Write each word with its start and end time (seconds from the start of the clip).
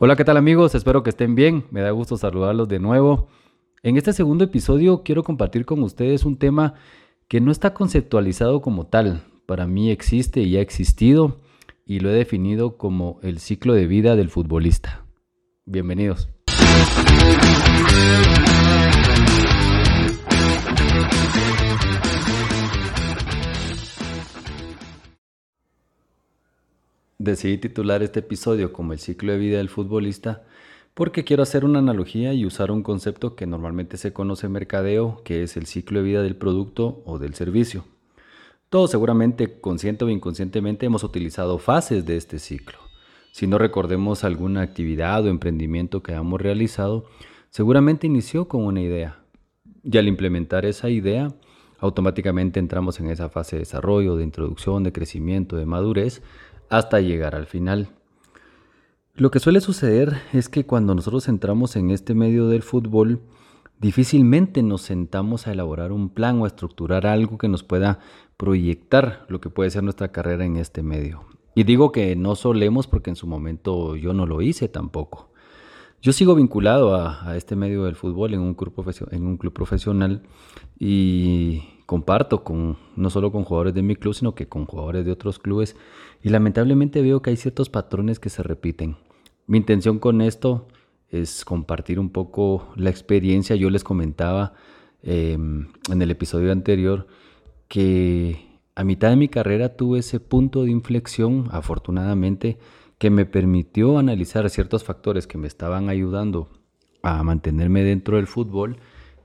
Hola, 0.00 0.14
¿qué 0.14 0.24
tal 0.24 0.36
amigos? 0.36 0.76
Espero 0.76 1.02
que 1.02 1.10
estén 1.10 1.34
bien. 1.34 1.64
Me 1.72 1.80
da 1.80 1.90
gusto 1.90 2.16
saludarlos 2.16 2.68
de 2.68 2.78
nuevo. 2.78 3.26
En 3.82 3.96
este 3.96 4.12
segundo 4.12 4.44
episodio 4.44 5.02
quiero 5.02 5.24
compartir 5.24 5.64
con 5.64 5.82
ustedes 5.82 6.24
un 6.24 6.38
tema 6.38 6.74
que 7.26 7.40
no 7.40 7.50
está 7.50 7.74
conceptualizado 7.74 8.62
como 8.62 8.86
tal. 8.86 9.24
Para 9.44 9.66
mí 9.66 9.90
existe 9.90 10.42
y 10.42 10.56
ha 10.56 10.60
existido 10.60 11.40
y 11.84 11.98
lo 11.98 12.10
he 12.10 12.14
definido 12.14 12.76
como 12.76 13.18
el 13.24 13.40
ciclo 13.40 13.74
de 13.74 13.88
vida 13.88 14.14
del 14.14 14.30
futbolista. 14.30 15.04
Bienvenidos. 15.64 16.28
Decidí 27.18 27.58
titular 27.58 28.04
este 28.04 28.20
episodio 28.20 28.72
como 28.72 28.92
el 28.92 29.00
ciclo 29.00 29.32
de 29.32 29.38
vida 29.38 29.58
del 29.58 29.68
futbolista 29.68 30.44
porque 30.94 31.24
quiero 31.24 31.42
hacer 31.42 31.64
una 31.64 31.80
analogía 31.80 32.32
y 32.32 32.46
usar 32.46 32.70
un 32.70 32.84
concepto 32.84 33.34
que 33.34 33.44
normalmente 33.44 33.96
se 33.96 34.12
conoce 34.12 34.46
en 34.46 34.52
mercadeo, 34.52 35.22
que 35.24 35.42
es 35.42 35.56
el 35.56 35.66
ciclo 35.66 35.98
de 35.98 36.04
vida 36.04 36.22
del 36.22 36.36
producto 36.36 37.02
o 37.06 37.18
del 37.18 37.34
servicio. 37.34 37.84
Todos 38.68 38.92
seguramente, 38.92 39.60
consciente 39.60 40.04
o 40.04 40.10
inconscientemente, 40.10 40.86
hemos 40.86 41.02
utilizado 41.02 41.58
fases 41.58 42.06
de 42.06 42.16
este 42.16 42.38
ciclo. 42.38 42.78
Si 43.32 43.48
no 43.48 43.58
recordemos 43.58 44.22
alguna 44.22 44.62
actividad 44.62 45.24
o 45.24 45.28
emprendimiento 45.28 46.04
que 46.04 46.12
hayamos 46.12 46.40
realizado, 46.40 47.06
seguramente 47.50 48.06
inició 48.06 48.46
con 48.46 48.64
una 48.64 48.80
idea. 48.80 49.24
Y 49.82 49.98
al 49.98 50.06
implementar 50.06 50.66
esa 50.66 50.88
idea, 50.88 51.34
automáticamente 51.78 52.58
entramos 52.60 52.98
en 53.00 53.10
esa 53.10 53.28
fase 53.28 53.56
de 53.56 53.60
desarrollo, 53.60 54.16
de 54.16 54.24
introducción, 54.24 54.82
de 54.82 54.92
crecimiento, 54.92 55.56
de 55.56 55.66
madurez, 55.66 56.22
hasta 56.70 57.00
llegar 57.00 57.34
al 57.34 57.46
final. 57.46 57.88
Lo 59.14 59.30
que 59.30 59.40
suele 59.40 59.60
suceder 59.60 60.20
es 60.32 60.48
que 60.48 60.64
cuando 60.64 60.94
nosotros 60.94 61.28
entramos 61.28 61.74
en 61.76 61.90
este 61.90 62.14
medio 62.14 62.48
del 62.48 62.62
fútbol, 62.62 63.20
difícilmente 63.80 64.62
nos 64.62 64.82
sentamos 64.82 65.46
a 65.46 65.52
elaborar 65.52 65.92
un 65.92 66.08
plan 66.08 66.40
o 66.40 66.44
a 66.44 66.48
estructurar 66.48 67.06
algo 67.06 67.38
que 67.38 67.48
nos 67.48 67.64
pueda 67.64 67.98
proyectar 68.36 69.26
lo 69.28 69.40
que 69.40 69.50
puede 69.50 69.70
ser 69.70 69.82
nuestra 69.82 70.12
carrera 70.12 70.44
en 70.44 70.56
este 70.56 70.82
medio. 70.82 71.24
Y 71.54 71.64
digo 71.64 71.90
que 71.90 72.14
no 72.14 72.36
solemos 72.36 72.86
porque 72.86 73.10
en 73.10 73.16
su 73.16 73.26
momento 73.26 73.96
yo 73.96 74.12
no 74.12 74.26
lo 74.26 74.40
hice 74.42 74.68
tampoco. 74.68 75.32
Yo 76.00 76.12
sigo 76.12 76.36
vinculado 76.36 76.94
a, 76.94 77.36
este 77.36 77.56
medio 77.56 77.82
del 77.82 77.96
fútbol 77.96 78.32
en 78.32 78.40
un, 78.40 78.54
club 78.54 79.52
profesional 79.52 80.22
y 80.78 81.64
comparto 81.88 82.44
con 82.44 82.76
no 82.96 83.08
solo 83.08 83.32
con 83.32 83.44
jugadores 83.44 83.72
de 83.72 83.80
mi 83.80 83.96
club, 83.96 84.12
sino 84.12 84.34
que 84.34 84.46
con 84.46 84.66
jugadores 84.66 85.06
de 85.06 85.10
otros 85.10 85.38
clubes 85.38 85.74
y 86.22 86.28
lamentablemente 86.28 87.00
veo 87.00 87.22
que 87.22 87.30
hay 87.30 87.38
ciertos 87.38 87.70
patrones 87.70 88.20
que 88.20 88.28
se 88.28 88.42
repiten. 88.42 88.98
Mi 89.46 89.56
intención 89.56 89.98
con 89.98 90.20
esto 90.20 90.68
es 91.08 91.46
compartir 91.46 91.98
un 91.98 92.10
poco 92.10 92.68
la 92.76 92.90
experiencia. 92.90 93.56
Yo 93.56 93.70
les 93.70 93.84
comentaba 93.84 94.52
em, 95.02 95.68
en 95.90 96.02
el 96.02 96.10
episodio 96.10 96.52
anterior 96.52 97.06
que 97.68 98.36
a 98.74 98.84
mitad 98.84 99.08
de 99.08 99.16
mi 99.16 99.28
carrera 99.28 99.74
tuve 99.74 100.00
ese 100.00 100.20
punto 100.20 100.64
de 100.64 100.70
inflexión, 100.70 101.48
afortunadamente, 101.52 102.58
que 102.98 103.08
me 103.08 103.24
permitió 103.24 103.96
analizar 103.96 104.50
ciertos 104.50 104.84
factores 104.84 105.26
que 105.26 105.38
me 105.38 105.46
estaban 105.46 105.88
ayudando 105.88 106.50
a 107.02 107.22
mantenerme 107.22 107.82
dentro 107.82 108.18
del 108.18 108.26
fútbol 108.26 108.76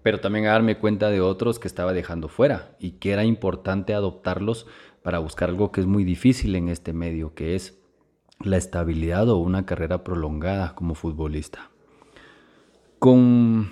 pero 0.03 0.19
también 0.19 0.45
a 0.45 0.51
darme 0.51 0.77
cuenta 0.77 1.09
de 1.09 1.21
otros 1.21 1.57
que 1.57 1.67
estaba 1.67 1.93
dejando 1.93 2.27
fuera 2.27 2.75
y 2.79 2.91
que 2.91 3.11
era 3.11 3.23
importante 3.23 3.93
adoptarlos 3.93 4.67
para 5.01 5.19
buscar 5.19 5.49
algo 5.49 5.71
que 5.71 5.81
es 5.81 5.87
muy 5.87 6.03
difícil 6.03 6.55
en 6.55 6.69
este 6.69 6.93
medio, 6.93 7.33
que 7.33 7.55
es 7.55 7.79
la 8.41 8.57
estabilidad 8.57 9.29
o 9.29 9.37
una 9.37 9.65
carrera 9.65 10.03
prolongada 10.03 10.75
como 10.75 10.95
futbolista. 10.95 11.71
Con, 12.99 13.71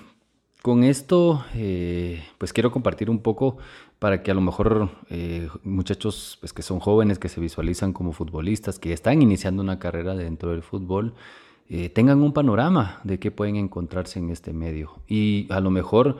con 0.62 0.84
esto, 0.84 1.44
eh, 1.54 2.22
pues 2.38 2.52
quiero 2.52 2.70
compartir 2.70 3.10
un 3.10 3.20
poco 3.20 3.58
para 3.98 4.22
que 4.22 4.30
a 4.30 4.34
lo 4.34 4.40
mejor 4.40 4.90
eh, 5.10 5.48
muchachos 5.62 6.38
pues, 6.40 6.52
que 6.52 6.62
son 6.62 6.80
jóvenes, 6.80 7.18
que 7.18 7.28
se 7.28 7.40
visualizan 7.40 7.92
como 7.92 8.12
futbolistas, 8.12 8.78
que 8.78 8.92
están 8.92 9.22
iniciando 9.22 9.62
una 9.62 9.78
carrera 9.78 10.14
dentro 10.14 10.50
del 10.50 10.62
fútbol, 10.62 11.14
eh, 11.68 11.88
tengan 11.88 12.20
un 12.22 12.32
panorama 12.32 13.00
de 13.04 13.18
qué 13.18 13.30
pueden 13.30 13.56
encontrarse 13.56 14.18
en 14.18 14.30
este 14.30 14.52
medio 14.52 15.00
y 15.06 15.46
a 15.50 15.60
lo 15.60 15.70
mejor 15.70 16.18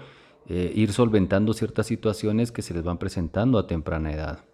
eh, 0.48 0.72
ir 0.74 0.92
solventando 0.92 1.52
ciertas 1.52 1.86
situaciones 1.86 2.52
que 2.52 2.62
se 2.62 2.74
les 2.74 2.82
van 2.82 2.98
presentando 2.98 3.58
a 3.58 3.66
temprana 3.66 4.12
edad. 4.12 4.44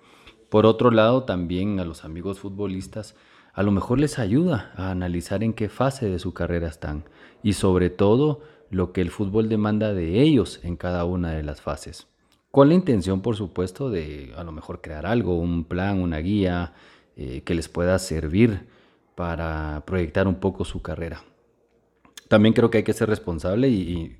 Por 0.48 0.66
otro 0.66 0.90
lado, 0.90 1.24
también 1.24 1.78
a 1.80 1.84
los 1.84 2.04
amigos 2.04 2.40
futbolistas, 2.40 3.14
a 3.52 3.62
lo 3.62 3.70
mejor 3.70 3.98
les 3.98 4.18
ayuda 4.18 4.72
a 4.76 4.90
analizar 4.90 5.42
en 5.42 5.52
qué 5.52 5.68
fase 5.68 6.08
de 6.08 6.18
su 6.18 6.32
carrera 6.32 6.68
están 6.68 7.04
y 7.42 7.54
sobre 7.54 7.90
todo 7.90 8.40
lo 8.70 8.92
que 8.92 9.00
el 9.00 9.10
fútbol 9.10 9.48
demanda 9.48 9.94
de 9.94 10.20
ellos 10.20 10.60
en 10.62 10.76
cada 10.76 11.04
una 11.04 11.32
de 11.32 11.42
las 11.42 11.60
fases. 11.60 12.06
Con 12.50 12.68
la 12.68 12.74
intención, 12.74 13.20
por 13.20 13.36
supuesto, 13.36 13.90
de 13.90 14.32
a 14.36 14.44
lo 14.44 14.52
mejor 14.52 14.80
crear 14.80 15.06
algo, 15.06 15.38
un 15.38 15.64
plan, 15.64 16.00
una 16.00 16.18
guía 16.18 16.72
eh, 17.16 17.42
que 17.44 17.54
les 17.54 17.68
pueda 17.68 17.98
servir 17.98 18.68
para 19.18 19.82
proyectar 19.84 20.28
un 20.28 20.36
poco 20.36 20.64
su 20.64 20.80
carrera. 20.80 21.24
También 22.28 22.54
creo 22.54 22.70
que 22.70 22.78
hay 22.78 22.84
que 22.84 22.92
ser 22.92 23.08
responsable 23.08 23.68
y, 23.68 24.16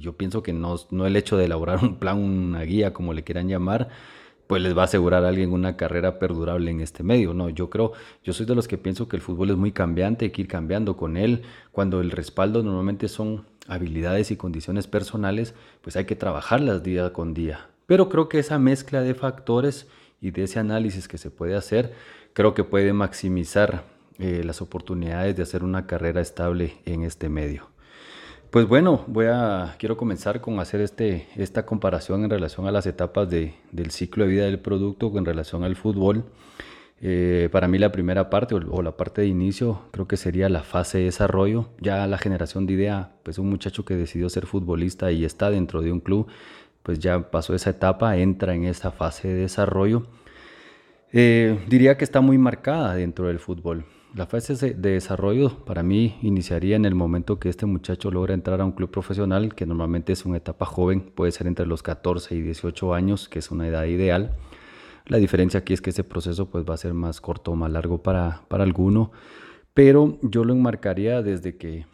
yo 0.00 0.16
pienso 0.16 0.42
que 0.42 0.54
no, 0.54 0.76
no, 0.90 1.04
el 1.04 1.16
hecho 1.16 1.36
de 1.36 1.44
elaborar 1.44 1.84
un 1.84 1.98
plan, 1.98 2.16
una 2.16 2.62
guía, 2.62 2.94
como 2.94 3.12
le 3.12 3.24
quieran 3.24 3.50
llamar, 3.50 3.90
pues 4.46 4.62
les 4.62 4.74
va 4.74 4.80
a 4.80 4.84
asegurar 4.86 5.26
a 5.26 5.28
alguien 5.28 5.52
una 5.52 5.76
carrera 5.76 6.18
perdurable 6.18 6.70
en 6.70 6.80
este 6.80 7.02
medio. 7.02 7.34
No, 7.34 7.50
yo 7.50 7.68
creo, 7.68 7.92
yo 8.24 8.32
soy 8.32 8.46
de 8.46 8.54
los 8.54 8.68
que 8.68 8.78
pienso 8.78 9.06
que 9.06 9.16
el 9.16 9.22
fútbol 9.22 9.50
es 9.50 9.58
muy 9.58 9.70
cambiante, 9.72 10.24
hay 10.24 10.30
que 10.30 10.40
ir 10.40 10.48
cambiando 10.48 10.96
con 10.96 11.18
él. 11.18 11.42
Cuando 11.70 12.00
el 12.00 12.10
respaldo 12.10 12.62
normalmente 12.62 13.08
son 13.08 13.44
habilidades 13.66 14.30
y 14.30 14.36
condiciones 14.36 14.86
personales, 14.86 15.54
pues 15.82 15.94
hay 15.96 16.06
que 16.06 16.16
trabajarlas 16.16 16.82
día 16.82 17.12
con 17.12 17.34
día. 17.34 17.68
Pero 17.84 18.08
creo 18.08 18.30
que 18.30 18.38
esa 18.38 18.58
mezcla 18.58 19.02
de 19.02 19.12
factores 19.12 19.88
y 20.22 20.30
de 20.30 20.44
ese 20.44 20.58
análisis 20.58 21.06
que 21.06 21.18
se 21.18 21.30
puede 21.30 21.54
hacer, 21.54 21.92
creo 22.32 22.54
que 22.54 22.64
puede 22.64 22.94
maximizar 22.94 23.97
eh, 24.18 24.42
las 24.44 24.60
oportunidades 24.62 25.36
de 25.36 25.42
hacer 25.42 25.64
una 25.64 25.86
carrera 25.86 26.20
estable 26.20 26.76
en 26.84 27.02
este 27.02 27.28
medio. 27.28 27.68
Pues 28.50 28.66
bueno, 28.66 29.04
quiero 29.78 29.98
comenzar 29.98 30.40
con 30.40 30.58
hacer 30.58 30.80
este, 30.80 31.28
esta 31.36 31.66
comparación 31.66 32.24
en 32.24 32.30
relación 32.30 32.66
a 32.66 32.72
las 32.72 32.86
etapas 32.86 33.28
de, 33.28 33.54
del 33.72 33.90
ciclo 33.90 34.24
de 34.24 34.30
vida 34.30 34.44
del 34.46 34.58
producto 34.58 35.12
en 35.18 35.26
relación 35.26 35.64
al 35.64 35.76
fútbol. 35.76 36.24
Eh, 37.00 37.48
para 37.52 37.68
mí 37.68 37.78
la 37.78 37.92
primera 37.92 38.28
parte 38.30 38.54
o, 38.54 38.82
la 38.82 38.96
parte 38.96 39.20
de 39.20 39.28
inicio 39.28 39.82
creo 39.92 40.08
que 40.08 40.16
sería 40.16 40.48
la 40.48 40.62
fase 40.62 40.98
de 40.98 41.04
desarrollo. 41.04 41.68
Ya 41.78 42.06
la 42.06 42.16
generación 42.16 42.66
de 42.66 42.72
idea, 42.72 43.12
pues 43.22 43.38
un 43.38 43.50
muchacho 43.50 43.84
que 43.84 43.94
decidió 43.96 44.30
ser 44.30 44.46
futbolista 44.46 45.12
y 45.12 45.26
está 45.26 45.50
dentro 45.50 45.82
de 45.82 45.92
un 45.92 46.00
club, 46.00 46.26
pues 46.82 46.98
ya 47.00 47.30
pasó 47.30 47.54
esa 47.54 47.70
etapa, 47.70 48.16
entra 48.16 48.54
en 48.54 48.64
esa 48.64 48.90
fase 48.92 49.28
de 49.28 49.34
desarrollo. 49.34 50.06
Eh, 51.12 51.58
diría 51.68 51.98
que 51.98 52.04
está 52.04 52.22
muy 52.22 52.38
marcada 52.38 52.94
dentro 52.94 53.28
del 53.28 53.38
fútbol. 53.38 53.84
La 54.14 54.26
fase 54.26 54.54
de 54.54 54.90
desarrollo 54.92 55.64
para 55.66 55.82
mí 55.82 56.16
iniciaría 56.22 56.76
en 56.76 56.86
el 56.86 56.94
momento 56.94 57.38
que 57.38 57.50
este 57.50 57.66
muchacho 57.66 58.10
logra 58.10 58.32
entrar 58.32 58.60
a 58.62 58.64
un 58.64 58.72
club 58.72 58.90
profesional, 58.90 59.54
que 59.54 59.66
normalmente 59.66 60.14
es 60.14 60.24
una 60.24 60.38
etapa 60.38 60.64
joven, 60.64 61.12
puede 61.14 61.30
ser 61.30 61.46
entre 61.46 61.66
los 61.66 61.82
14 61.82 62.34
y 62.34 62.40
18 62.40 62.94
años, 62.94 63.28
que 63.28 63.38
es 63.40 63.50
una 63.50 63.68
edad 63.68 63.84
ideal. 63.84 64.32
La 65.04 65.18
diferencia 65.18 65.60
aquí 65.60 65.74
es 65.74 65.82
que 65.82 65.90
ese 65.90 66.04
proceso 66.04 66.48
pues, 66.48 66.64
va 66.64 66.72
a 66.72 66.78
ser 66.78 66.94
más 66.94 67.20
corto 67.20 67.52
o 67.52 67.56
más 67.56 67.70
largo 67.70 68.02
para, 68.02 68.42
para 68.48 68.64
alguno, 68.64 69.12
pero 69.74 70.18
yo 70.22 70.42
lo 70.42 70.54
enmarcaría 70.54 71.20
desde 71.20 71.58
que, 71.58 71.84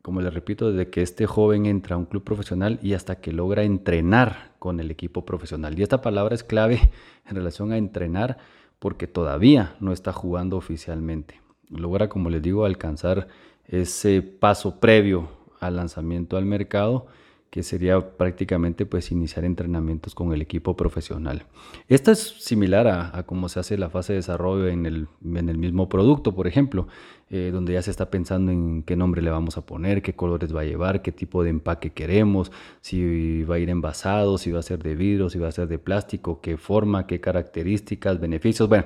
como 0.00 0.22
les 0.22 0.32
repito, 0.32 0.72
desde 0.72 0.90
que 0.90 1.02
este 1.02 1.26
joven 1.26 1.66
entra 1.66 1.96
a 1.96 1.98
un 1.98 2.06
club 2.06 2.24
profesional 2.24 2.78
y 2.82 2.94
hasta 2.94 3.20
que 3.20 3.32
logra 3.32 3.64
entrenar 3.64 4.54
con 4.58 4.80
el 4.80 4.90
equipo 4.90 5.26
profesional. 5.26 5.78
Y 5.78 5.82
esta 5.82 6.00
palabra 6.00 6.34
es 6.34 6.42
clave 6.42 6.90
en 7.28 7.36
relación 7.36 7.70
a 7.72 7.76
entrenar 7.76 8.38
porque 8.78 9.06
todavía 9.06 9.76
no 9.80 9.92
está 9.92 10.12
jugando 10.12 10.56
oficialmente. 10.56 11.40
Logra, 11.68 12.08
como 12.08 12.30
les 12.30 12.42
digo, 12.42 12.64
alcanzar 12.64 13.28
ese 13.66 14.22
paso 14.22 14.80
previo 14.80 15.28
al 15.60 15.76
lanzamiento 15.76 16.36
al 16.36 16.44
mercado 16.44 17.06
que 17.50 17.62
sería 17.62 18.16
prácticamente 18.16 18.84
pues 18.84 19.10
iniciar 19.10 19.44
entrenamientos 19.44 20.14
con 20.14 20.32
el 20.32 20.42
equipo 20.42 20.76
profesional. 20.76 21.46
Esto 21.88 22.10
es 22.12 22.18
similar 22.18 22.86
a, 22.88 23.22
cómo 23.24 23.48
se 23.48 23.60
hace 23.60 23.78
la 23.78 23.88
fase 23.88 24.12
de 24.12 24.18
desarrollo 24.18 24.68
en 24.68 24.84
el, 24.86 25.08
mismo 25.22 25.88
producto, 25.88 26.34
por 26.34 26.46
ejemplo, 26.46 26.88
eh, 27.30 27.50
donde 27.52 27.72
ya 27.72 27.82
se 27.82 27.90
está 27.90 28.10
pensando 28.10 28.52
en 28.52 28.82
qué 28.82 28.96
nombre 28.96 29.22
le 29.22 29.30
vamos 29.30 29.56
a 29.56 29.64
poner, 29.64 30.02
qué 30.02 30.14
colores 30.14 30.54
va 30.54 30.60
a 30.60 30.64
llevar, 30.64 31.00
qué 31.00 31.10
tipo 31.10 31.42
de 31.42 31.50
empaque 31.50 31.90
queremos, 31.90 32.52
si 32.82 33.42
va 33.44 33.56
a 33.56 33.58
ir 33.58 33.70
envasado, 33.70 34.36
si 34.36 34.52
va 34.52 34.60
a 34.60 34.62
ser 34.62 34.82
de 34.82 34.94
vidrio, 34.94 35.30
si 35.30 35.38
va 35.38 35.48
a 35.48 35.52
ser 35.52 35.68
de 35.68 35.78
plástico, 35.78 36.40
qué 36.42 36.58
forma, 36.58 37.06
qué 37.06 37.20
características, 37.20 38.20
beneficios. 38.20 38.68
Bueno, 38.68 38.84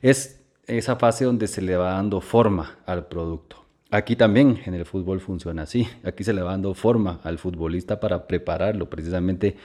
es 0.00 0.40
esa 0.66 0.96
fase 0.96 1.24
donde 1.24 1.46
se 1.46 1.62
le 1.62 1.76
va 1.76 1.92
dando 1.92 2.20
forma 2.20 2.78
al 2.84 3.06
producto. 3.06 3.61
Aquí 3.92 4.16
también 4.16 4.58
en 4.66 4.74
el 4.74 4.84
fútbol 4.84 5.20
funciona 5.20 5.62
así. 5.62 5.86
Aquí 6.02 6.24
se 6.24 6.32
le 6.32 6.42
va 6.42 6.50
dando 6.50 6.74
forma 6.74 7.20
al 7.22 7.38
futbolista 7.38 8.00
para 8.00 8.26
prepararlo 8.26 8.90
precisamente 8.90 9.56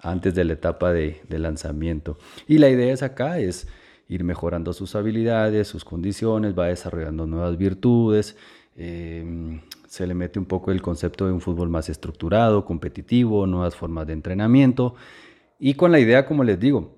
antes 0.00 0.34
de 0.34 0.44
la 0.44 0.52
etapa 0.52 0.92
de, 0.92 1.20
lanzamiento. 1.28 2.16
Y 2.46 2.58
la 2.58 2.68
idea 2.68 2.92
es 2.92 3.02
acá 3.02 3.40
es 3.40 3.66
ir 4.08 4.22
mejorando 4.22 4.72
sus 4.72 4.94
habilidades, 4.94 5.66
sus 5.66 5.84
condiciones, 5.84 6.56
va 6.56 6.66
desarrollando 6.66 7.26
nuevas 7.26 7.56
virtudes, 7.56 8.36
Em, 8.82 9.60
se 9.88 10.06
le 10.06 10.14
mete 10.14 10.38
un 10.38 10.46
poco 10.46 10.70
el 10.70 10.80
concepto 10.80 11.26
de 11.26 11.32
un 11.32 11.42
fútbol 11.42 11.68
más 11.68 11.90
estructurado, 11.90 12.64
competitivo, 12.64 13.46
nuevas 13.46 13.74
formas 13.74 14.06
de 14.06 14.14
entrenamiento 14.14 14.94
y 15.58 15.74
con 15.74 15.92
la 15.92 15.98
idea, 15.98 16.24
como 16.24 16.44
les 16.44 16.58
digo, 16.58 16.96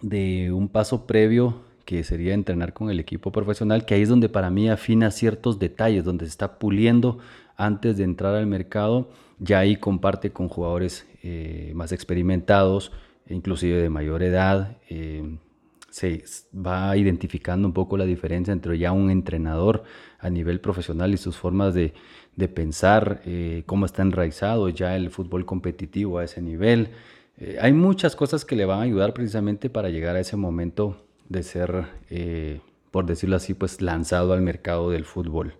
de 0.00 0.50
un 0.50 0.68
paso 0.68 1.06
previo 1.06 1.60
que 1.90 2.04
sería 2.04 2.34
entrenar 2.34 2.72
con 2.72 2.88
el 2.88 3.00
equipo 3.00 3.32
profesional, 3.32 3.84
que 3.84 3.94
ahí 3.94 4.02
es 4.02 4.08
donde 4.08 4.28
para 4.28 4.48
mí 4.48 4.70
afina 4.70 5.10
ciertos 5.10 5.58
detalles, 5.58 6.04
donde 6.04 6.24
se 6.24 6.30
está 6.30 6.56
puliendo 6.60 7.18
antes 7.56 7.96
de 7.96 8.04
entrar 8.04 8.36
al 8.36 8.46
mercado, 8.46 9.10
ya 9.40 9.58
ahí 9.58 9.74
comparte 9.74 10.30
con 10.30 10.48
jugadores 10.48 11.08
eh, 11.24 11.72
más 11.74 11.90
experimentados, 11.90 12.92
inclusive 13.28 13.82
de 13.82 13.90
mayor 13.90 14.22
edad, 14.22 14.76
eh, 14.88 15.36
se 15.90 16.22
va 16.54 16.96
identificando 16.96 17.66
un 17.66 17.74
poco 17.74 17.96
la 17.96 18.04
diferencia 18.04 18.52
entre 18.52 18.78
ya 18.78 18.92
un 18.92 19.10
entrenador 19.10 19.82
a 20.20 20.30
nivel 20.30 20.60
profesional 20.60 21.12
y 21.12 21.16
sus 21.16 21.36
formas 21.36 21.74
de, 21.74 21.92
pensar, 22.54 23.20
eh, 23.24 23.64
cómo 23.66 23.84
está 23.84 24.02
enraizado 24.02 24.68
ya 24.68 24.94
el 24.94 25.10
fútbol 25.10 25.44
competitivo 25.44 26.18
a 26.18 26.24
ese 26.24 26.40
nivel. 26.40 26.90
Hay 27.60 27.72
muchas 27.72 28.14
cosas 28.14 28.44
que 28.44 28.54
le 28.54 28.64
van 28.64 28.78
a 28.78 28.82
ayudar 28.82 29.12
precisamente 29.12 29.70
para 29.70 29.88
llegar 29.88 30.14
a 30.14 30.20
ese 30.20 30.36
momento 30.36 31.09
de 31.30 31.42
ser, 31.42 31.86
eh, 32.10 32.60
por 32.90 33.06
decirlo 33.06 33.36
así, 33.36 33.54
pues 33.54 33.80
lanzado 33.80 34.34
al 34.34 34.42
mercado 34.42 34.90
del 34.90 35.06
fútbol. 35.06 35.54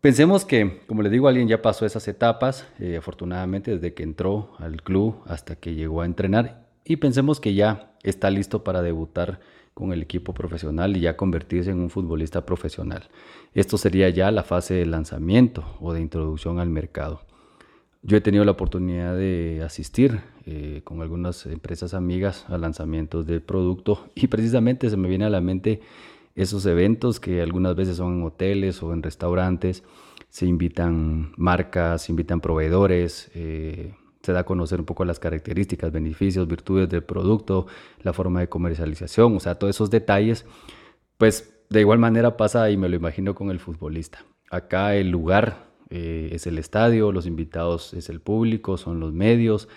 Pensemos 0.00 0.44
que, 0.44 0.82
como 0.86 1.02
les 1.02 1.10
digo, 1.10 1.26
alguien 1.26 1.48
ya 1.48 1.60
pasó 1.60 1.84
esas 1.84 2.06
etapas, 2.06 2.66
afortunadamente 2.96 3.72
desde 3.72 3.92
que 3.92 4.02
entró 4.02 4.52
al 4.58 4.82
club 4.82 5.16
hasta 5.26 5.56
que 5.56 5.74
llegó 5.74 6.00
a 6.00 6.06
entrenar, 6.06 6.68
y 6.84 6.96
pensemos 6.96 7.40
que 7.40 7.54
ya 7.54 7.92
está 8.02 8.30
listo 8.30 8.64
para 8.64 8.80
debutar 8.80 9.40
con 9.74 9.92
el 9.92 10.02
equipo 10.02 10.34
profesional 10.34 10.96
y 10.96 11.00
ya 11.00 11.16
convertirse 11.16 11.70
en 11.70 11.80
un 11.80 11.90
futbolista 11.90 12.44
profesional. 12.44 13.08
Esto 13.54 13.78
sería 13.78 14.08
ya 14.10 14.30
la 14.30 14.42
fase 14.42 14.74
de 14.74 14.86
lanzamiento 14.86 15.64
o 15.80 15.92
de 15.92 16.00
introducción 16.00 16.58
al 16.58 16.68
mercado. 16.68 17.22
Yo 18.02 18.16
he 18.16 18.20
tenido 18.22 18.44
la 18.44 18.52
oportunidad 18.52 19.14
de 19.14 19.62
asistir 19.62 20.20
eh, 20.46 20.80
con 20.84 21.02
algunas 21.02 21.44
empresas 21.44 21.92
amigas 21.92 22.46
a 22.48 22.56
lanzamientos 22.56 23.26
del 23.26 23.42
producto 23.42 24.08
y 24.14 24.28
precisamente 24.28 24.88
se 24.88 24.96
me 24.96 25.08
viene 25.08 25.26
a 25.26 25.30
la 25.30 25.40
mente 25.40 25.80
esos 26.34 26.64
eventos 26.64 27.20
que 27.20 27.42
algunas 27.42 27.76
veces 27.76 27.96
son 27.96 28.18
en 28.18 28.22
hoteles 28.24 28.82
o 28.82 28.94
en 28.94 29.02
restaurantes, 29.02 29.82
se 30.30 30.46
invitan 30.46 31.32
marcas, 31.36 32.02
se 32.02 32.12
invitan 32.12 32.40
proveedores, 32.40 33.30
eh, 33.34 33.94
se 34.22 34.32
da 34.32 34.40
a 34.40 34.44
conocer 34.44 34.80
un 34.80 34.86
poco 34.86 35.04
las 35.04 35.18
características, 35.18 35.92
beneficios, 35.92 36.46
virtudes 36.46 36.88
del 36.88 37.02
producto, 37.02 37.66
la 38.02 38.12
forma 38.12 38.40
de 38.40 38.48
comercialización, 38.48 39.36
o 39.36 39.40
sea, 39.40 39.56
todos 39.56 39.74
esos 39.74 39.90
detalles, 39.90 40.46
pues 41.18 41.52
de 41.68 41.80
igual 41.80 41.98
manera 41.98 42.36
pasa 42.36 42.70
y 42.70 42.76
me 42.76 42.88
lo 42.88 42.96
imagino 42.96 43.34
con 43.34 43.50
el 43.50 43.58
futbolista. 43.58 44.24
Acá 44.50 44.94
el 44.94 45.10
lugar 45.10 45.69
eh, 45.90 46.30
es 46.32 46.46
el 46.46 46.58
estadio, 46.58 47.10
los 47.10 47.26
invitados 47.26 47.94
es 47.94 48.08
el 48.08 48.20
público, 48.20 48.76
son 48.76 49.00
los 49.00 49.12
medios 49.12 49.68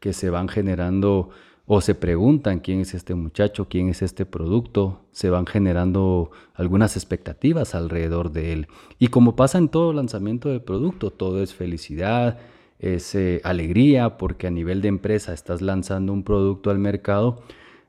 que 0.00 0.12
se 0.12 0.28
van 0.28 0.48
generando 0.48 1.30
o 1.66 1.80
se 1.80 1.94
preguntan 1.94 2.58
quién 2.58 2.80
es 2.80 2.92
este 2.92 3.14
muchacho, 3.14 3.68
quién 3.68 3.88
es 3.88 4.02
este 4.02 4.26
producto, 4.26 5.00
se 5.12 5.30
van 5.30 5.46
generando 5.46 6.30
algunas 6.54 6.96
expectativas 6.96 7.74
alrededor 7.74 8.32
de 8.32 8.52
él. 8.52 8.68
Y 8.98 9.08
como 9.08 9.36
pasa 9.36 9.58
en 9.58 9.68
todo 9.68 9.92
lanzamiento 9.92 10.50
de 10.50 10.60
producto, 10.60 11.10
todo 11.10 11.42
es 11.42 11.54
felicidad, 11.54 12.38
es 12.78 13.14
eh, 13.14 13.40
alegría 13.44 14.18
porque 14.18 14.48
a 14.48 14.50
nivel 14.50 14.82
de 14.82 14.88
empresa 14.88 15.32
estás 15.32 15.62
lanzando 15.62 16.12
un 16.12 16.24
producto 16.24 16.70
al 16.70 16.78
mercado, 16.78 17.42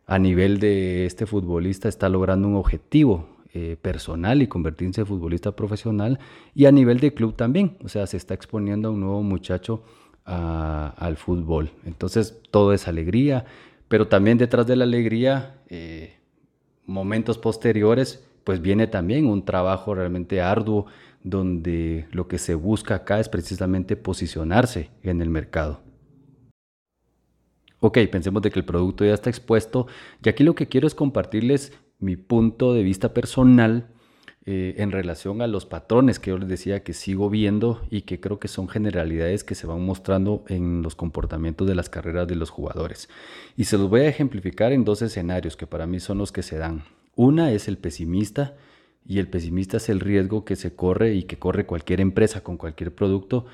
a 0.06 0.20
nivel 0.20 0.60
de 0.60 1.06
este 1.06 1.26
futbolista 1.26 1.90
está 1.90 2.08
logrando 2.10 2.48
un 2.48 2.56
objetivo 2.56 3.33
eh, 3.56 3.78
personal 3.80 4.42
y 4.42 4.48
convertirse 4.48 5.02
en 5.02 5.08
futbolista 5.08 5.56
profesional 5.56 6.18
y 6.56 6.66
a 6.66 6.72
nivel 6.72 7.00
de 7.00 7.14
club 7.14 7.36
también, 7.36 7.78
o 7.84 7.88
sea, 7.88 8.08
se 8.08 8.18
está 8.18 8.34
exponiendo 8.34 8.88
a 8.88 8.92
un 8.92 9.02
nuevo 9.02 9.22
muchacho 9.22 9.84
al 10.26 11.18
fútbol. 11.18 11.70
Entonces 11.86 12.42
todo 12.50 12.74
es 12.74 12.88
alegría, 12.88 13.46
pero 13.90 14.08
también 14.08 14.40
detrás 14.40 14.66
de 14.66 14.76
la 14.76 14.86
alegría, 14.86 15.62
eh, 15.70 16.16
momentos 16.88 17.38
posteriores, 17.38 18.26
pues 18.44 18.60
viene 18.60 18.88
también 18.88 19.28
un 19.28 19.46
trabajo 19.46 19.94
realmente 19.94 20.42
arduo 20.42 20.88
donde 21.24 22.08
lo 22.12 22.28
que 22.28 22.40
se 22.40 22.56
busca 22.56 22.96
acá 22.96 23.20
es 23.20 23.30
precisamente 23.30 23.96
posicionarse 23.96 24.90
en 25.04 25.22
el 25.22 25.30
mercado. 25.30 25.82
Ok, 27.80 28.00
pensemos 28.12 28.42
de 28.42 28.50
que 28.50 28.60
el 28.60 28.66
producto 28.66 29.06
ya 29.06 29.14
está 29.14 29.30
expuesto 29.30 29.88
y 30.24 30.30
aquí 30.30 30.44
lo 30.44 30.56
que 30.56 30.68
quiero 30.68 30.88
es 30.88 30.96
compartirles 30.96 31.74
mi 32.04 32.16
punto 32.16 32.74
de 32.74 32.84
vista 32.84 33.14
personal 33.14 33.88
eh, 34.46 34.76
en 34.78 34.92
relación 34.92 35.42
a 35.42 35.48
los 35.48 35.66
patrones 35.66 36.20
que 36.20 36.32
yo 36.32 36.38
les 36.38 36.50
decía 36.50 36.84
que 36.84 36.94
sigo 36.94 37.30
viendo 37.30 37.82
y 37.90 38.02
que 38.02 38.20
creo 38.20 38.40
que 38.40 38.50
son 38.50 38.68
generalidades 38.68 39.44
que 39.44 39.56
se 39.56 39.68
van 39.68 39.86
mostrando 39.86 40.44
en 40.50 40.82
los 40.82 40.96
comportamientos 40.96 41.68
de 41.68 41.76
las 41.76 41.90
carreras 41.90 42.28
de 42.28 42.36
los 42.36 42.50
jugadores. 42.50 43.10
Y 43.56 43.64
se 43.64 43.78
los 43.78 43.90
voy 43.90 44.02
a 44.02 44.10
ejemplificar 44.10 44.74
en 44.74 44.84
dos 44.84 45.02
escenarios 45.02 45.56
que 45.56 45.66
para 45.66 45.88
mí 45.88 46.00
son 46.00 46.18
los 46.18 46.32
que 46.32 46.44
se 46.44 46.58
dan. 46.58 46.84
Una 47.16 47.52
es 47.52 47.68
el 47.68 47.78
pesimista, 47.78 48.56
y 49.06 49.20
el 49.20 49.28
pesimista 49.28 49.78
es 49.78 49.90
el 49.90 50.00
riesgo 50.00 50.46
que 50.46 50.56
se 50.56 50.76
corre 50.76 51.14
y 51.14 51.24
que 51.24 51.38
corre 51.38 51.66
cualquier 51.66 52.02
empresa 52.02 52.42
con 52.42 52.58
cualquier 52.58 52.94
producto 52.94 53.46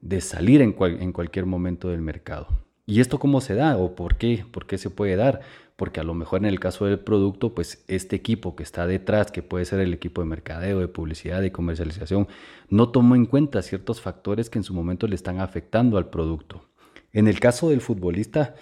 de 0.00 0.20
salir 0.20 0.62
en, 0.62 0.74
en 0.78 1.12
cualquier 1.12 1.46
momento 1.46 1.88
del 1.88 2.00
mercado. 2.00 2.63
¿Y 2.86 3.00
esto 3.00 3.18
cómo 3.18 3.40
se 3.40 3.54
da 3.54 3.76
o 3.76 3.94
por 3.94 4.16
qué? 4.16 4.44
¿Por 4.50 4.66
qué 4.66 4.76
se 4.76 4.90
puede 4.90 5.16
dar? 5.16 5.40
Porque 5.76 6.00
a 6.00 6.04
lo 6.04 6.14
mejor 6.14 6.40
en 6.40 6.44
el 6.44 6.60
caso 6.60 6.84
del 6.84 6.98
producto, 6.98 7.54
pues 7.54 7.82
este 7.88 8.14
equipo 8.14 8.54
que 8.54 8.62
está 8.62 8.86
detrás, 8.86 9.32
que 9.32 9.42
puede 9.42 9.64
ser 9.64 9.80
el 9.80 9.94
equipo 9.94 10.20
de 10.20 10.28
mercadeo, 10.28 10.80
de 10.80 10.88
publicidad, 10.88 11.40
de 11.40 11.50
comercialización, 11.50 12.28
no 12.68 12.90
tomó 12.90 13.16
en 13.16 13.26
cuenta 13.26 13.62
ciertos 13.62 14.00
factores 14.00 14.50
que 14.50 14.58
en 14.58 14.64
su 14.64 14.74
momento 14.74 15.06
le 15.06 15.14
están 15.14 15.40
afectando 15.40 15.96
al 15.96 16.10
producto. 16.10 16.68
En 17.12 17.26
el 17.26 17.40
caso 17.40 17.70
del 17.70 17.80
futbolista, 17.80 18.54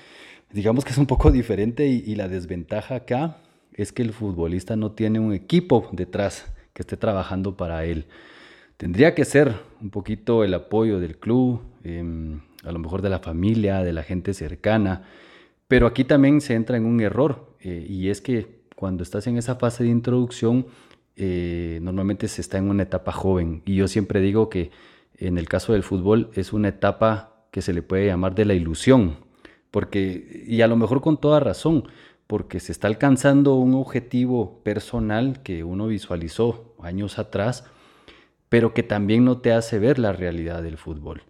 digamos 0.53 0.85
que 0.85 0.93
es 0.93 0.99
un 0.99 1.07
poco 1.07 1.31
diferente 1.31 1.89
y, 1.89 2.05
y 2.07 2.15
la 2.15 2.29
desventaja 2.29 2.95
acá 2.95 3.39
es 3.75 3.93
que 3.93 4.03
el 4.03 4.13
futbolista 4.13 4.77
no 4.77 4.93
tiene 4.93 5.19
un 5.19 5.33
equipo 5.33 5.89
detrás 5.93 6.47
que 6.73 6.83
esté 6.83 6.97
trabajando 6.97 7.57
para 7.57 7.85
él. 7.85 8.07
Tendría 8.77 9.15
que 9.15 9.25
ser 9.25 9.55
un 9.81 9.91
poquito 9.91 10.45
el 10.45 10.55
apoyo 10.55 11.01
del 11.01 11.19
club, 11.19 11.61
em, 11.85 12.41
a 12.65 12.73
lo 12.73 12.79
mejor 12.79 13.03
de 13.03 13.11
la 13.11 13.19
familia, 13.19 13.83
de 13.83 13.93
la 13.93 14.03
gente 14.03 14.35
cercana, 14.35 15.05
pero 15.69 15.87
aquí 15.87 16.05
también 16.05 16.41
se 16.41 16.55
entra 16.55 16.77
en 16.77 16.85
un 16.85 17.01
error 17.01 17.57
eh, 17.61 17.87
y 17.89 18.09
es 18.09 18.21
que 18.21 18.63
cuando 18.77 19.03
estás 19.03 19.27
en 19.27 19.39
esa 19.39 19.57
fase 19.57 19.85
de 19.85 19.91
introducción, 19.91 20.67
eh, 21.17 21.79
normalmente 21.83 22.29
se 22.29 22.41
está 22.41 22.59
en 22.59 22.69
una 22.69 22.83
etapa 22.83 23.13
joven 23.13 23.63
y 23.65 23.77
yo 23.77 23.89
siempre 23.89 24.21
digo 24.21 24.49
que 24.49 24.71
en 25.17 25.39
el 25.39 25.49
caso 25.49 25.73
del 25.73 25.83
fútbol 25.83 26.31
es 26.35 26.53
una 26.53 26.69
etapa 26.69 27.47
que 27.51 27.63
se 27.63 27.73
le 27.73 27.83
puede 27.83 28.07
llamar 28.07 28.35
de 28.35 28.45
la 28.45 28.55
ilusión, 28.55 29.17
porque, 29.71 30.45
y 30.47 30.63
a 30.63 30.67
lo 30.67 30.77
mejor 30.77 31.01
con 31.01 31.19
toda 31.21 31.39
razón, 31.39 31.85
porque 32.27 32.61
se 32.61 32.73
está 32.73 32.89
alcanzando 32.89 33.55
un 33.55 33.75
objetivo 33.75 34.63
personal 34.65 35.43
que 35.43 35.65
uno 35.65 35.87
visualizó 35.87 36.75
años 36.83 37.19
atrás, 37.19 37.65
pero 38.53 38.75
que 38.75 38.83
también 38.83 39.25
no 39.25 39.39
te 39.39 39.51
hace 39.51 39.79
ver 39.79 39.99
la 39.99 40.13
realidad 40.13 40.63
del 40.63 40.77
fútbol. 40.77 41.23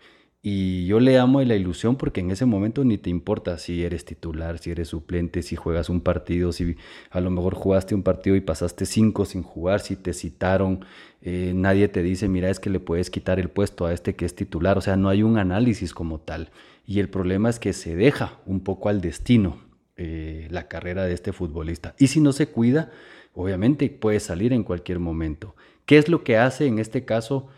Y 0.42 0.86
yo 0.86 0.98
le 0.98 1.20
amo 1.20 1.40
la 1.42 1.54
ilusión 1.54 1.94
porque 1.94 2.18
en 2.18 2.32
ese 2.32 2.46
momento 2.46 2.82
ni 2.82 2.98
te 2.98 3.10
importa 3.10 3.58
si 3.58 3.84
eres 3.84 4.04
titular, 4.04 4.58
si 4.58 4.72
eres 4.72 4.88
suplente, 4.88 5.42
si 5.42 5.54
juegas 5.54 5.88
un 5.88 6.00
partido, 6.00 6.50
si 6.50 6.74
a 7.10 7.20
lo 7.20 7.30
mejor 7.30 7.54
jugaste 7.54 7.94
un 7.94 8.02
partido 8.02 8.34
y 8.34 8.40
pasaste 8.40 8.86
cinco 8.86 9.24
sin 9.24 9.44
jugar, 9.44 9.78
si 9.78 9.94
te 9.94 10.14
citaron, 10.14 10.84
eh, 11.20 11.52
nadie 11.54 11.86
te 11.86 12.02
dice, 12.02 12.26
mira, 12.26 12.50
es 12.50 12.58
que 12.58 12.70
le 12.70 12.80
puedes 12.80 13.08
quitar 13.08 13.38
el 13.38 13.50
puesto 13.50 13.86
a 13.86 13.92
este 13.92 14.16
que 14.16 14.24
es 14.24 14.34
titular, 14.34 14.76
o 14.76 14.80
sea, 14.80 14.96
no 14.96 15.08
hay 15.08 15.22
un 15.22 15.38
análisis 15.38 15.94
como 15.94 16.18
tal. 16.18 16.50
Y 16.88 16.98
el 16.98 17.08
problema 17.08 17.50
es 17.50 17.60
que 17.60 17.72
se 17.72 17.94
deja 17.94 18.40
un 18.46 18.64
poco 18.64 18.88
al 18.88 19.00
destino 19.00 19.58
eh, 19.96 20.48
la 20.50 20.66
carrera 20.66 21.04
de 21.04 21.14
este 21.14 21.32
futbolista. 21.32 21.94
Y 22.00 22.08
si 22.08 22.20
no 22.20 22.32
se 22.32 22.48
cuida, 22.48 22.90
obviamente 23.32 23.88
puede 23.90 24.18
salir 24.18 24.52
en 24.52 24.64
cualquier 24.64 24.98
momento. 24.98 25.54
¿Qué 25.86 25.98
es 25.98 26.08
lo 26.08 26.24
que 26.24 26.36
hace 26.36 26.66
en 26.66 26.78
este 26.78 27.04
caso 27.04 27.48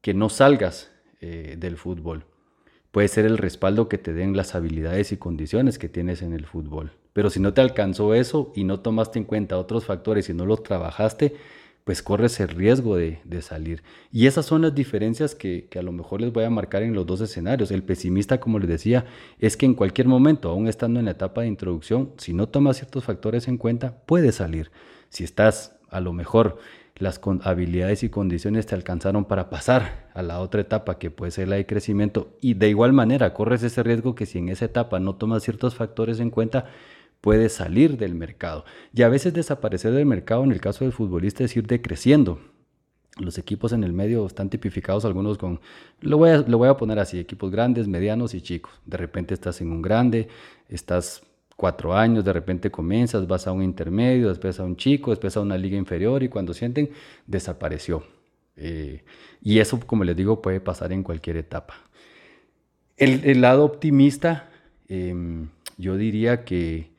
que 0.00 0.14
no 0.14 0.28
salgas 0.28 0.90
eh, 1.20 1.56
del 1.58 1.76
fútbol? 1.76 2.24
Puede 2.90 3.08
ser 3.08 3.24
el 3.24 3.38
respaldo 3.38 3.88
que 3.88 3.98
te 3.98 4.12
den 4.12 4.36
las 4.36 4.54
habilidades 4.54 5.12
y 5.12 5.16
condiciones 5.16 5.78
que 5.78 5.88
tienes 5.88 6.22
en 6.22 6.32
el 6.32 6.46
fútbol. 6.46 6.92
Pero 7.12 7.30
si 7.30 7.40
no 7.40 7.54
te 7.54 7.60
alcanzó 7.60 8.14
eso 8.14 8.52
y 8.54 8.64
no 8.64 8.80
tomaste 8.80 9.18
en 9.18 9.24
cuenta 9.24 9.58
otros 9.58 9.84
factores 9.84 10.28
y 10.28 10.34
no 10.34 10.46
los 10.46 10.62
trabajaste, 10.62 11.34
pues 11.84 12.02
corres 12.02 12.40
el 12.40 12.48
riesgo 12.48 12.96
de, 12.96 13.20
salir. 13.42 13.82
Y 14.10 14.26
esas 14.26 14.46
son 14.46 14.62
las 14.62 14.74
diferencias 14.74 15.34
que, 15.34 15.68
a 15.78 15.82
lo 15.82 15.92
mejor 15.92 16.20
les 16.22 16.32
voy 16.32 16.44
a 16.44 16.50
marcar 16.50 16.82
en 16.82 16.94
los 16.94 17.06
dos 17.06 17.20
escenarios. 17.20 17.70
El 17.70 17.82
pesimista, 17.82 18.40
como 18.40 18.58
les 18.58 18.68
decía, 18.68 19.04
es 19.38 19.56
que 19.56 19.66
en 19.66 19.74
cualquier 19.74 20.08
momento, 20.08 20.48
aún 20.48 20.66
estando 20.66 20.98
en 20.98 21.04
la 21.04 21.12
etapa 21.12 21.42
de 21.42 21.48
introducción, 21.48 22.12
si 22.16 22.32
no 22.32 22.48
tomas 22.48 22.78
ciertos 22.78 23.04
factores 23.04 23.48
en 23.48 23.58
cuenta, 23.58 23.98
puede 24.06 24.32
salir. 24.32 24.70
Si 25.10 25.24
estás 25.24 25.76
a 25.94 26.00
lo 26.00 26.12
mejor 26.12 26.58
las 26.96 27.20
habilidades 27.42 28.02
y 28.02 28.08
condiciones 28.08 28.66
te 28.66 28.74
alcanzaron 28.74 29.24
para 29.24 29.48
pasar 29.48 30.10
a 30.14 30.22
la 30.22 30.40
otra 30.40 30.60
etapa 30.60 30.98
que 30.98 31.10
puede 31.10 31.32
ser 31.32 31.48
la 31.48 31.56
de 31.56 31.66
crecimiento 31.66 32.36
y 32.40 32.54
de 32.54 32.68
igual 32.68 32.92
manera 32.92 33.32
corres 33.32 33.62
ese 33.62 33.82
riesgo 33.82 34.14
que 34.14 34.26
si 34.26 34.38
en 34.38 34.48
esa 34.48 34.66
etapa 34.66 35.00
no 35.00 35.16
tomas 35.16 35.42
ciertos 35.42 35.74
factores 35.74 36.20
en 36.20 36.30
cuenta, 36.30 36.66
puede 37.20 37.48
salir 37.48 37.96
del 37.96 38.14
mercado. 38.14 38.64
Y 38.92 39.02
a 39.02 39.08
veces 39.08 39.32
desaparecer 39.32 39.92
del 39.92 40.06
mercado 40.06 40.44
en 40.44 40.52
el 40.52 40.60
caso 40.60 40.84
del 40.84 40.92
futbolista 40.92 41.42
es 41.44 41.56
ir 41.56 41.66
decreciendo. 41.66 42.40
los 43.16 43.38
equipos 43.38 43.72
en 43.72 43.84
el 43.84 43.92
medio 43.92 44.26
están 44.26 44.50
tipificados 44.50 45.04
algunos 45.04 45.38
con, 45.38 45.60
lo 46.00 46.18
voy, 46.18 46.30
a, 46.30 46.38
lo 46.38 46.58
voy 46.58 46.68
a 46.68 46.76
poner 46.76 46.98
así, 46.98 47.20
equipos 47.20 47.52
grandes, 47.52 47.86
medianos 47.86 48.34
y 48.34 48.40
chicos. 48.40 48.72
De 48.86 48.96
repente 48.96 49.34
estás 49.34 49.60
en 49.60 49.70
un 49.70 49.82
grande, 49.82 50.28
estás 50.68 51.22
cuatro 51.56 51.94
años, 51.94 52.24
de 52.24 52.32
repente 52.32 52.70
comienzas, 52.70 53.26
vas 53.26 53.46
a 53.46 53.52
un 53.52 53.62
intermedio, 53.62 54.28
después 54.28 54.58
a 54.60 54.64
un 54.64 54.76
chico, 54.76 55.10
después 55.10 55.36
a 55.36 55.40
una 55.40 55.56
liga 55.56 55.76
inferior 55.76 56.22
y 56.22 56.28
cuando 56.28 56.54
sienten, 56.54 56.90
desapareció. 57.26 58.04
Eh, 58.56 59.04
y 59.42 59.58
eso, 59.58 59.80
como 59.80 60.04
les 60.04 60.16
digo, 60.16 60.42
puede 60.42 60.60
pasar 60.60 60.92
en 60.92 61.02
cualquier 61.02 61.36
etapa. 61.36 61.74
El, 62.96 63.40
lado 63.40 63.64
optimista, 63.64 64.50
em, 64.88 65.48
yo 65.76 65.96
diría 65.96 66.44
que, 66.44 66.92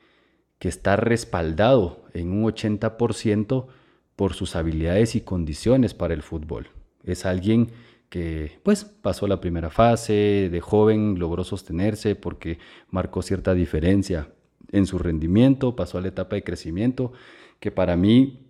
que 0.58 0.68
está 0.68 0.96
respaldado 0.96 2.04
en 2.12 2.32
un 2.32 2.44
80% 2.44 3.66
por 4.14 4.34
sus 4.34 4.56
habilidades 4.56 5.14
y 5.14 5.22
condiciones 5.22 5.94
para 5.94 6.14
el 6.14 6.22
fútbol. 6.22 6.68
Es 7.04 7.24
alguien 7.24 7.70
que 8.08 8.58
pues 8.62 8.84
pasó 8.84 9.26
la 9.26 9.40
primera 9.40 9.70
fase, 9.70 10.48
de 10.50 10.60
joven 10.60 11.18
logró 11.18 11.44
sostenerse 11.44 12.14
porque 12.14 12.58
marcó 12.90 13.22
cierta 13.22 13.54
diferencia 13.54 14.28
en 14.72 14.86
su 14.86 14.98
rendimiento, 14.98 15.76
pasó 15.76 15.98
a 15.98 16.00
la 16.00 16.08
etapa 16.08 16.36
de 16.36 16.44
crecimiento, 16.44 17.12
que 17.60 17.70
para 17.70 17.96
mí 17.96 18.42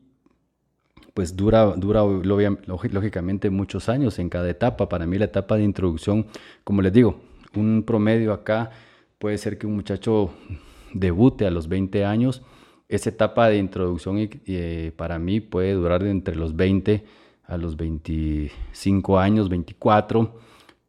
pues 1.15 1.35
dura, 1.35 1.65
dura 1.77 2.03
lógicamente 2.03 3.49
muchos 3.49 3.89
años 3.89 4.19
en 4.19 4.29
cada 4.29 4.51
etapa. 4.51 4.89
Para 4.89 5.07
mí 5.07 5.17
la 5.17 5.25
etapa 5.25 5.57
de 5.57 5.65
introducción, 5.65 6.27
como 6.63 6.83
les 6.83 6.93
digo, 6.93 7.21
un 7.55 7.85
promedio 7.85 8.35
acá 8.35 8.71
puede 9.19 9.39
ser 9.39 9.57
que 9.57 9.67
un 9.67 9.77
muchacho 9.77 10.31
debute 10.93 11.47
a 11.47 11.51
los 11.51 11.69
20 11.69 12.05
años 12.05 12.43
esa 12.89 13.11
etapa 13.11 13.49
de 13.49 13.59
introducción 13.59 14.17
eh, 14.19 14.93
para 14.97 15.19
mí 15.19 15.41
puede 15.41 15.73
durar 15.73 16.05
entre 16.05 16.37
los 16.37 16.55
20 16.55 17.05
a 17.45 17.57
los 17.57 17.77
25 17.77 19.19
años, 19.19 19.49
24, 19.49 20.39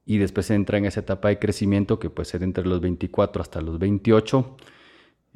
y 0.05 0.17
después 0.17 0.49
entra 0.49 0.77
en 0.77 0.85
esa 0.85 1.01
etapa 1.01 1.29
de 1.29 1.39
crecimiento 1.39 1.99
que 1.99 2.09
puede 2.09 2.25
ser 2.25 2.43
entre 2.43 2.65
los 2.65 2.81
24 2.81 3.41
hasta 3.41 3.61
los 3.61 3.77
28, 3.79 4.57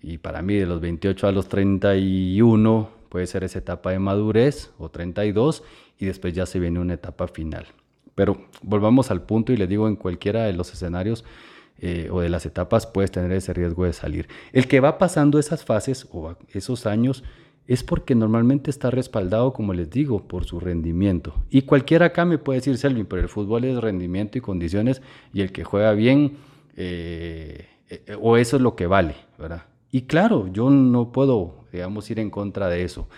y 0.01 0.17
para 0.17 0.41
mí 0.41 0.55
de 0.55 0.65
los 0.65 0.81
28 0.81 1.27
a 1.27 1.31
los 1.31 1.47
31 1.47 2.89
puede 3.09 3.27
ser 3.27 3.43
esa 3.43 3.59
etapa 3.59 3.91
de 3.91 3.99
madurez 3.99 4.71
o 4.77 4.89
32, 4.89 5.63
y 5.99 6.05
después 6.05 6.33
ya 6.33 6.45
se 6.45 6.59
viene 6.59 6.79
una 6.79 6.93
etapa 6.93 7.27
final. 7.27 7.67
Pero 8.15 8.47
volvamos 8.63 9.11
al 9.11 9.21
punto 9.21 9.53
y 9.53 9.57
le 9.57 9.67
digo 9.67 9.87
en 9.87 9.95
cualquiera 9.95 10.45
de 10.45 10.53
los 10.53 10.73
escenarios, 10.73 11.23
eh, 11.83 12.09
o 12.11 12.21
de 12.21 12.29
las 12.29 12.45
etapas 12.45 12.85
puedes 12.85 13.11
tener 13.11 13.31
ese 13.31 13.53
riesgo 13.53 13.85
de 13.85 13.93
salir. 13.93 14.27
El 14.53 14.67
que 14.67 14.79
va 14.79 14.97
pasando 14.97 15.39
esas 15.39 15.65
fases 15.65 16.07
o 16.11 16.35
esos 16.53 16.85
años 16.85 17.23
es 17.67 17.83
porque 17.83 18.15
normalmente 18.15 18.69
está 18.69 18.91
respaldado, 18.91 19.53
como 19.53 19.73
les 19.73 19.89
digo, 19.89 20.27
por 20.27 20.45
su 20.45 20.59
rendimiento. 20.59 21.33
Y 21.49 21.63
cualquiera 21.63 22.07
acá 22.07 22.25
me 22.25 22.37
puede 22.37 22.59
decir, 22.59 22.77
Selvin, 22.77 23.05
pero 23.05 23.21
el 23.21 23.29
fútbol 23.29 23.63
es 23.65 23.79
rendimiento 23.79 24.37
y 24.37 24.41
condiciones 24.41 25.01
y 25.33 25.41
el 25.41 25.51
que 25.51 25.63
juega 25.63 25.93
bien, 25.93 26.37
eh, 26.75 27.67
eh, 27.89 28.17
o 28.21 28.37
eso 28.37 28.57
es 28.57 28.61
lo 28.61 28.75
que 28.75 28.87
vale, 28.87 29.15
¿verdad? 29.39 29.63
Y 29.91 30.03
claro, 30.03 30.47
yo 30.47 30.69
no 30.69 31.11
puedo, 31.11 31.65
digamos, 31.71 32.09
ir 32.09 32.19
en 32.19 32.29
contra 32.29 32.69
de 32.69 32.83
eso. 32.83 33.09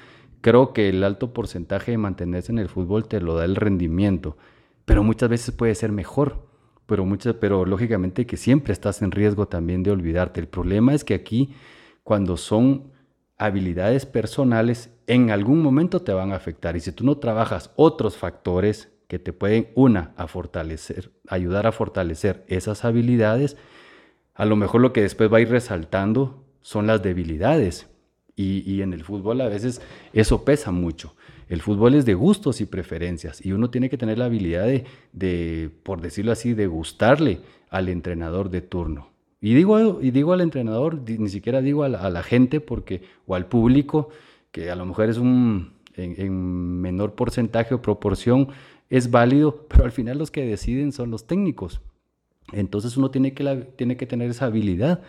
Creo 0.42 0.74
que 0.74 0.90
el 0.90 1.04
alto 1.04 1.32
porcentaje 1.34 1.92
de 1.92 1.98
mantenerse 1.98 2.52
en 2.52 2.60
el 2.60 2.68
fútbol 2.68 3.08
te 3.08 3.22
lo 3.22 3.36
da 3.36 3.46
el 3.46 3.56
rendimiento, 3.56 4.38
pero 4.86 5.04
muchas 5.04 5.30
veces 5.30 5.52
puede 5.56 5.76
ser 5.76 5.92
mejor 5.92 6.54
pero, 6.86 7.06
muchas, 7.06 7.36
pero 7.36 7.66
lógicamente 7.66 8.26
que 8.26 8.38
siempre 8.38 8.74
estás 8.74 9.02
en 9.02 9.12
riesgo 9.12 9.48
también 9.48 9.84
de 9.84 9.92
olvidarte. 9.92 10.40
El 10.40 10.48
problema 10.48 10.94
es 10.94 11.04
que 11.04 11.14
aquí, 11.14 11.56
cuando 12.04 12.38
son 12.38 12.92
habilidades 13.38 14.06
personales, 14.06 14.92
en 15.08 15.32
algún 15.32 15.62
momento 15.62 16.02
te 16.02 16.14
van 16.14 16.32
a 16.32 16.36
afectar. 16.36 16.76
Y 16.76 16.82
si 16.82 16.92
tú 16.92 17.06
no 17.06 17.18
trabajas 17.18 17.72
otros 17.76 18.18
factores 18.18 18.92
que 19.08 19.20
te 19.20 19.34
pueden, 19.34 19.70
una, 19.76 20.14
a 20.18 20.28
fortalecer, 20.28 21.12
ayudar 21.28 21.68
a 21.68 21.72
fortalecer 21.72 22.46
esas 22.48 22.84
habilidades, 22.86 23.58
a 24.34 24.46
lo 24.46 24.56
mejor 24.56 24.82
lo 24.82 24.94
que 24.94 25.02
después 25.02 25.32
va 25.32 25.38
a 25.38 25.42
ir 25.42 25.50
resaltando 25.50 26.43
son 26.64 26.88
las 26.88 27.04
debilidades. 27.04 27.88
Y, 28.36 28.64
y 28.70 28.82
en 28.82 28.94
el 28.94 29.04
fútbol 29.04 29.42
a 29.42 29.48
veces 29.48 29.80
eso 30.12 30.44
pesa 30.44 30.72
mucho. 30.72 31.14
El 31.50 31.62
fútbol 31.62 31.94
es 31.94 32.06
de 32.06 32.16
gustos 32.16 32.62
y 32.62 32.66
preferencias 32.66 33.46
y 33.46 33.52
uno 33.52 33.70
tiene 33.70 33.88
que 33.88 33.98
tener 33.98 34.18
la 34.18 34.26
habilidad 34.26 34.68
de, 35.12 35.70
por 35.84 36.02
decirlo 36.02 36.32
así, 36.32 36.56
de 36.56 36.66
gustarle 36.66 37.42
al 37.70 37.90
entrenador 37.90 38.50
de 38.50 38.62
turno. 38.62 39.10
Y 39.42 39.54
digo, 39.54 40.02
y 40.02 40.12
digo 40.12 40.34
al 40.34 40.42
entrenador, 40.42 41.02
ni 41.08 41.30
siquiera 41.30 41.62
digo 41.62 41.84
a 41.84 41.90
la, 41.90 42.24
gente 42.24 42.62
porque, 42.62 43.02
o 43.28 43.36
al 43.36 43.46
público, 43.46 44.10
que 44.52 44.72
a 44.72 44.76
lo 44.76 44.86
mejor 44.86 45.10
es 45.10 45.18
un 45.18 45.74
en, 45.96 46.82
menor 46.82 47.14
porcentaje 47.14 47.76
o 47.76 47.82
proporción, 47.82 48.48
es 48.90 49.12
válido, 49.12 49.66
pero 49.70 49.84
al 49.84 49.92
final 49.92 50.18
los 50.18 50.32
que 50.32 50.46
deciden 50.46 50.92
son 50.92 51.12
los 51.12 51.28
técnicos. 51.28 51.82
Entonces 52.52 52.98
uno 52.98 53.12
tiene 53.12 53.34
que, 53.34 53.68
tiene 53.76 53.98
que 53.98 54.06
tener 54.06 54.30
esa 54.30 54.46
habilidad 54.46 55.02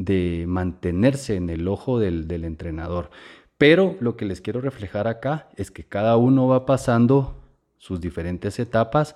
de 0.00 0.46
mantenerse 0.48 1.36
en 1.36 1.50
el 1.50 1.68
ojo 1.68 1.98
del, 1.98 2.26
del 2.26 2.44
entrenador. 2.44 3.10
Pero 3.58 3.96
lo 4.00 4.16
que 4.16 4.24
les 4.24 4.40
quiero 4.40 4.62
reflejar 4.62 5.06
acá 5.06 5.50
es 5.56 5.70
que 5.70 5.84
cada 5.84 6.16
uno 6.16 6.48
va 6.48 6.64
pasando 6.64 7.36
sus 7.76 8.00
diferentes 8.00 8.58
etapas 8.58 9.14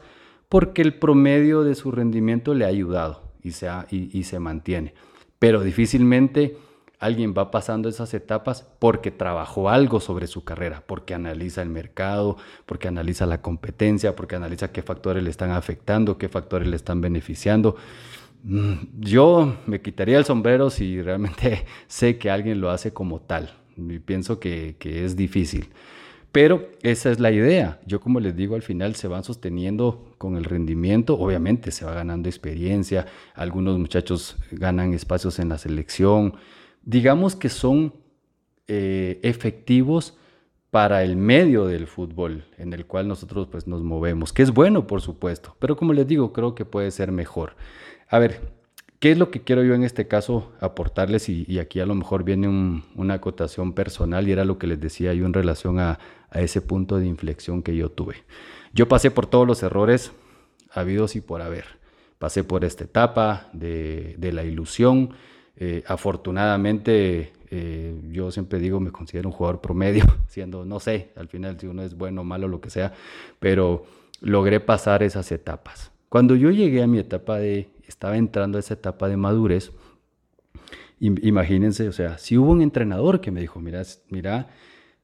porque 0.51 0.83
el 0.83 0.99
promedio 0.99 1.65
de 1.65 1.75
su 1.75 1.91
rendimiento 1.91 2.53
le 2.53 2.67
ha 2.67 2.69
ayudado 2.69 3.23
y 3.43 3.53
se, 3.53 3.69
y, 3.91 4.25
se 4.25 4.39
mantiene. 4.39 4.93
Pero 5.39 5.63
difícilmente 5.63 6.59
alguien 6.99 7.35
va 7.37 7.51
pasando 7.51 7.89
esas 7.89 8.13
etapas 8.13 8.69
porque 8.79 9.11
trabajó 9.11 9.71
algo 9.71 10.01
sobre 10.01 10.27
su 10.27 10.45
carrera, 10.45 10.83
porque 10.87 11.15
analiza 11.15 11.63
el 11.63 11.71
mercado, 11.71 12.37
porque 12.67 12.89
analiza 12.89 13.25
la 13.25 13.41
competencia, 13.41 14.15
porque 14.15 14.37
analiza 14.37 14.73
qué 14.73 14.83
factores 14.83 15.23
le 15.23 15.31
están 15.31 15.53
afectando, 15.53 16.19
qué 16.19 16.29
factores 16.29 16.69
le 16.69 16.77
están 16.77 17.01
beneficiando. 17.01 17.77
Mm, 18.45 19.01
yo 19.01 19.57
me 19.67 19.81
quitaría 19.81 20.19
el 20.19 20.27
sombrero 20.27 20.69
si 20.69 21.01
realmente 21.01 21.65
sé 21.89 22.19
que 22.19 22.31
alguien 22.31 22.61
lo 22.61 22.71
hace 22.71 22.93
como 22.93 23.21
tal. 23.21 23.51
Y 23.77 23.99
pienso 23.99 24.39
que, 24.39 24.77
es 24.81 25.17
difícil. 25.17 25.71
Pero 26.31 26.69
esa 26.83 27.11
es 27.11 27.21
la 27.21 27.33
idea. 27.33 27.81
Yo 27.87 28.01
como 28.01 28.21
les 28.21 28.37
digo, 28.37 28.55
al 28.55 28.63
final 28.63 28.95
se 28.97 29.09
van 29.09 29.25
sosteniendo 29.25 30.15
con 30.19 30.37
el 30.37 30.45
rendimiento. 30.45 31.19
Obviamente 31.19 31.71
se 31.71 31.85
va 31.85 31.95
ganando 31.95 32.29
experiencia. 32.29 33.07
Algunos 33.35 33.79
muchachos 33.79 34.37
ganan 34.51 34.93
espacios 34.95 35.39
en 35.39 35.49
la 35.49 35.59
selección. 35.59 36.35
Digamos 36.83 37.35
que 37.37 37.49
son 37.49 37.95
eh, 38.69 39.21
efectivos 39.23 40.19
para 40.71 41.05
el 41.05 41.17
medio 41.17 41.67
del 41.67 41.87
fútbol 41.87 42.45
en 42.59 42.73
el 42.73 42.85
cual 42.85 43.07
nosotros 43.07 43.47
pues, 43.49 43.69
nos 43.69 43.83
movemos, 43.85 44.33
que 44.33 44.43
es 44.43 44.51
bueno, 44.51 44.89
por 44.89 45.01
supuesto. 45.01 45.57
Pero 45.61 45.77
como 45.77 45.93
les 45.93 46.07
digo, 46.07 46.33
creo 46.33 46.57
que 46.57 46.65
puede 46.65 46.91
ser 46.91 47.13
mejor. 47.13 47.55
A 48.09 48.19
ver, 48.19 48.41
¿Qué 49.05 49.11
es 49.11 49.19
lo 49.19 49.31
que 49.31 49.43
quiero 49.43 49.63
yo 49.63 49.75
en 49.75 49.85
este 49.85 50.09
caso 50.09 50.51
aportarles? 50.61 51.29
Y, 51.29 51.59
aquí 51.59 51.79
a 51.79 51.85
lo 51.85 51.95
mejor 51.95 52.25
viene 52.25 52.49
una 52.97 53.13
acotación 53.13 53.75
personal 53.75 54.27
y 54.27 54.33
era 54.33 54.47
lo 54.47 54.57
que 54.57 54.67
les 54.67 54.81
decía 54.81 55.13
yo 55.13 55.27
en 55.27 55.35
relación 55.35 55.79
a, 55.79 55.99
ese 56.33 56.63
punto 56.63 56.97
de 56.97 57.07
inflexión 57.07 57.63
que 57.63 57.77
yo 57.77 57.91
tuve. 57.91 58.15
Yo 58.73 58.89
pasé 58.89 59.11
por 59.11 59.27
todos 59.27 59.47
los 59.47 59.63
errores 59.63 60.13
habidos 60.73 61.17
y 61.17 61.21
por 61.21 61.43
haber. 61.43 61.67
Pasé 62.19 62.45
por 62.45 62.65
esta 62.65 62.85
etapa 62.85 63.51
de, 63.53 64.17
la 64.33 64.43
ilusión. 64.43 65.11
Eh, 65.59 65.85
afortunadamente, 65.87 67.35
eh, 67.51 68.01
yo 68.11 68.31
siempre 68.31 68.59
digo, 68.59 68.81
me 68.81 68.91
considero 68.91 69.29
un 69.29 69.35
jugador 69.35 69.61
promedio, 69.61 70.05
siendo, 70.29 70.65
no 70.65 70.81
sé, 70.81 71.11
al 71.15 71.29
final 71.29 71.61
si 71.61 71.67
uno 71.67 71.83
es 71.83 71.95
bueno 71.95 72.23
o 72.23 72.25
malo, 72.25 72.49
lo 72.49 72.63
que 72.63 72.71
sea, 72.71 72.95
pero 73.39 73.85
logré 74.23 74.61
pasar 74.61 75.03
esas 75.03 75.31
etapas. 75.31 75.93
Cuando 76.09 76.37
yo 76.37 76.51
llegué 76.51 76.83
a 76.83 76.87
mi 76.87 77.01
etapa 77.01 77.37
de 77.37 77.69
estaba 77.89 78.17
entrando 78.17 78.59
a 78.59 78.61
esa 78.61 78.75
etapa 78.75 79.09
de 79.09 79.17
madurez, 79.17 79.73
imagínense, 81.01 81.89
o 81.89 81.93
sea, 81.93 82.19
si 82.19 82.39
hubo 82.39 82.53
un 82.53 82.63
entrenador 82.63 83.21
que 83.21 83.31
me 83.31 83.41
dijo, 83.41 83.61
mira, 83.61 83.83
mira, 84.11 84.49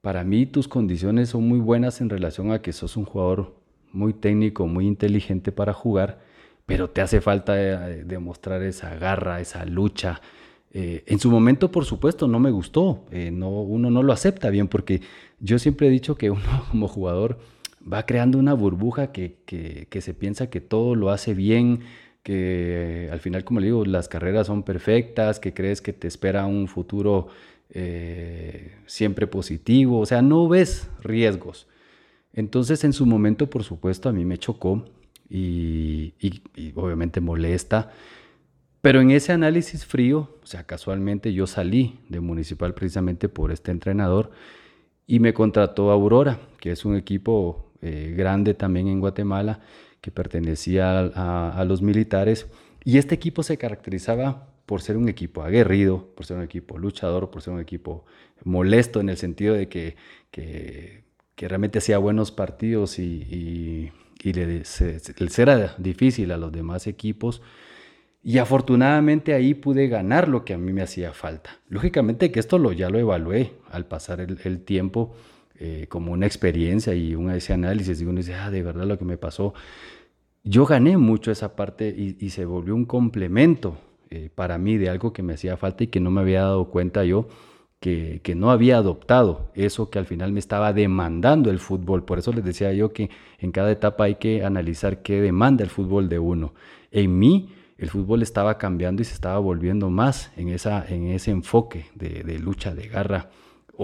para 0.01 0.25
mí 0.25 0.47
tus 0.47 0.69
condiciones 0.69 1.31
son 1.31 1.47
muy 1.47 1.59
buenas 1.59 2.01
en 2.01 2.09
relación 2.09 2.53
a 2.53 2.63
que 2.63 2.73
sos 2.73 2.97
un 2.97 3.05
jugador 3.05 3.55
muy 3.93 4.15
técnico, 4.15 4.67
muy 4.67 4.87
inteligente 4.87 5.53
para 5.53 5.73
jugar, 5.73 6.21
pero 6.65 6.89
te 6.89 7.01
hace 7.01 7.21
falta 7.21 7.55
eh, 7.61 8.05
demostrar 8.05 8.63
esa 8.63 8.95
garra, 8.95 9.41
esa 9.41 9.65
lucha. 9.65 10.21
Eh, 10.73 11.03
en 11.07 11.19
su 11.19 11.31
momento, 11.31 11.73
por 11.73 11.85
supuesto, 11.85 12.29
no 12.29 12.39
me 12.39 12.51
gustó, 12.51 13.05
eh, 13.11 13.31
no, 13.33 13.51
uno 13.51 13.91
no 13.91 14.03
lo 14.03 14.13
acepta 14.13 14.51
bien, 14.51 14.69
porque 14.69 15.03
yo 15.41 15.59
siempre 15.59 15.89
he 15.89 15.91
dicho 15.91 16.15
que 16.15 16.31
uno 16.31 16.43
como 16.71 16.89
jugador 16.89 17.39
va 17.81 18.07
creando 18.07 18.39
una 18.39 18.55
burbuja 18.55 19.11
que, 19.11 19.39
que, 19.47 19.87
que 19.91 20.01
se 20.01 20.15
piensa 20.15 20.49
que 20.49 20.61
todo 20.61 20.95
lo 20.95 21.11
hace 21.11 21.35
bien, 21.35 21.81
que 22.23 23.09
al 23.11 23.21
final, 23.21 23.45
como 23.45 23.61
le 23.61 23.67
digo, 23.67 23.85
las 23.85 24.09
carreras 24.09 24.47
son 24.47 24.63
perfectas, 24.63 25.41
que 25.41 25.55
crees 25.55 25.81
que 25.81 25.93
te 25.93 26.09
espera 26.09 26.47
un 26.47 26.69
futuro 26.69 27.29
eh, 27.71 28.77
siempre 28.87 29.27
positivo, 29.27 30.01
o 30.01 30.07
sea, 30.07 30.23
no 30.23 30.49
ves 30.49 30.91
riesgos. 31.03 31.67
Entonces, 32.33 32.85
en 32.85 32.93
su 32.93 33.07
momento, 33.07 33.49
por 33.49 33.65
supuesto, 33.65 34.09
a 34.09 34.13
mí 34.13 34.25
me 34.25 34.39
chocó 34.39 34.85
y, 35.29 36.15
obviamente 36.75 37.21
molesta, 37.21 37.93
pero 38.83 39.01
en 39.01 39.11
ese 39.11 39.33
análisis 39.33 39.85
frío, 39.85 40.37
o 40.43 40.47
sea, 40.47 40.65
casualmente 40.65 41.33
yo 41.33 41.47
salí 41.47 42.01
de 42.09 42.21
Municipal 42.21 42.75
precisamente 42.75 43.29
por 43.29 43.53
este 43.53 43.71
entrenador 43.71 44.31
y 45.07 45.21
me 45.21 45.35
contrató 45.35 45.91
Aurora, 45.91 46.41
que 46.61 46.73
es 46.73 46.85
un 46.85 46.97
equipo 46.97 47.73
eh, 47.83 48.15
grande 48.17 48.55
también 48.55 48.89
en 48.89 49.01
Guatemala 49.01 49.61
que 50.01 50.11
pertenecía 50.11 51.01
a, 51.01 51.65
los 51.65 51.83
militares. 51.83 52.47
Y 52.85 52.99
este 52.99 53.15
equipo 53.15 53.43
se 53.43 53.59
caracterizaba 53.59 54.49
por 54.67 54.83
ser 54.83 54.97
un 54.97 55.09
equipo 55.09 55.43
aguerrido, 55.43 56.13
por 56.15 56.27
ser 56.27 56.39
un 56.39 56.45
equipo 56.45 56.79
luchador, 56.79 57.31
por 57.31 57.43
ser 57.43 57.53
un 57.55 57.61
equipo 57.61 58.05
molesto 58.45 59.01
en 59.01 59.09
el 59.09 59.17
sentido 59.17 59.55
de 59.55 59.69
que, 59.69 59.97
que, 60.31 61.05
realmente 61.37 61.79
hacía 61.79 61.99
buenos 61.99 62.33
partidos 62.33 62.99
y, 62.99 63.91
le, 64.23 64.65
se, 64.65 65.01
era 65.39 65.75
difícil 65.79 66.33
a 66.33 66.37
los 66.37 66.53
demás 66.53 66.87
equipos. 66.87 67.43
Y 68.23 68.39
afortunadamente 68.39 69.33
ahí 69.33 69.55
pude 69.55 69.89
ganar 69.89 70.29
lo 70.29 70.45
que 70.45 70.53
a 70.53 70.59
mí 70.59 70.73
me 70.73 70.83
hacía 70.83 71.15
falta. 71.15 71.59
Lógicamente 71.69 72.31
que 72.31 72.41
esto 72.41 72.59
lo, 72.59 72.73
ya 72.73 72.91
lo 72.91 72.99
evalué 72.99 73.55
al 73.71 73.87
pasar 73.87 74.21
el, 74.21 74.61
tiempo 74.61 75.15
eh, 75.61 75.87
como 75.89 76.13
una 76.13 76.27
experiencia 76.27 76.95
y 76.95 77.15
un 77.15 77.31
ese 77.31 77.53
análisis. 77.53 77.99
Digo, 77.99 78.11
uno 78.11 78.19
dice, 78.19 78.35
ah, 78.35 78.51
de 78.51 78.63
verdad 78.63 78.87
lo 78.87 78.99
que 78.99 79.05
me 79.05 79.17
pasó. 79.17 79.55
Yo 80.43 80.67
gané 80.67 80.97
mucho 80.97 81.31
esa 81.31 81.55
parte 81.55 81.89
y, 81.89 82.31
se 82.31 82.47
volvió 82.47 82.75
un 82.75 82.87
complemento 82.87 83.79
eh, 84.11 84.31
para 84.35 84.59
mí 84.59 84.79
de 84.79 84.89
algo 84.89 85.13
que 85.13 85.23
me 85.23 85.35
hacía 85.35 85.57
falta 85.57 85.85
y 85.85 85.89
que 85.89 86.01
no 86.01 86.11
me 86.11 86.23
había 86.23 86.43
dado 86.43 86.71
cuenta 86.71 87.05
yo 87.05 87.29
que, 87.79 88.21
que, 88.23 88.35
no 88.35 88.51
había 88.51 88.79
adoptado 88.79 89.51
eso 89.55 89.91
que 89.91 89.99
al 89.99 90.07
final 90.07 90.33
me 90.33 90.41
estaba 90.41 90.73
demandando 90.73 91.51
el 91.51 91.59
fútbol. 91.59 92.05
Por 92.05 92.19
eso 92.19 92.33
les 92.33 92.45
decía 92.45 92.73
yo 92.73 92.93
que 92.93 93.11
en 93.39 93.53
cada 93.53 93.71
etapa 93.71 94.05
hay 94.05 94.17
que 94.17 94.45
analizar 94.45 95.03
qué 95.03 95.21
demanda 95.21 95.63
el 95.63 95.71
fútbol 95.71 96.09
de 96.09 96.19
uno. 96.19 96.55
En 96.91 97.19
mí 97.19 97.51
el 97.81 97.89
fútbol 97.89 98.23
estaba 98.23 98.59
cambiando 98.59 99.01
y 99.01 99.07
se 99.07 99.15
estaba 99.15 99.39
volviendo 99.39 99.89
más 99.89 100.33
en, 100.37 100.51
esa, 100.51 100.85
en 100.87 101.07
ese 101.07 101.31
enfoque 101.31 101.87
de, 101.95 102.39
lucha, 102.39 102.75
de 102.75 102.89
garra, 102.89 103.31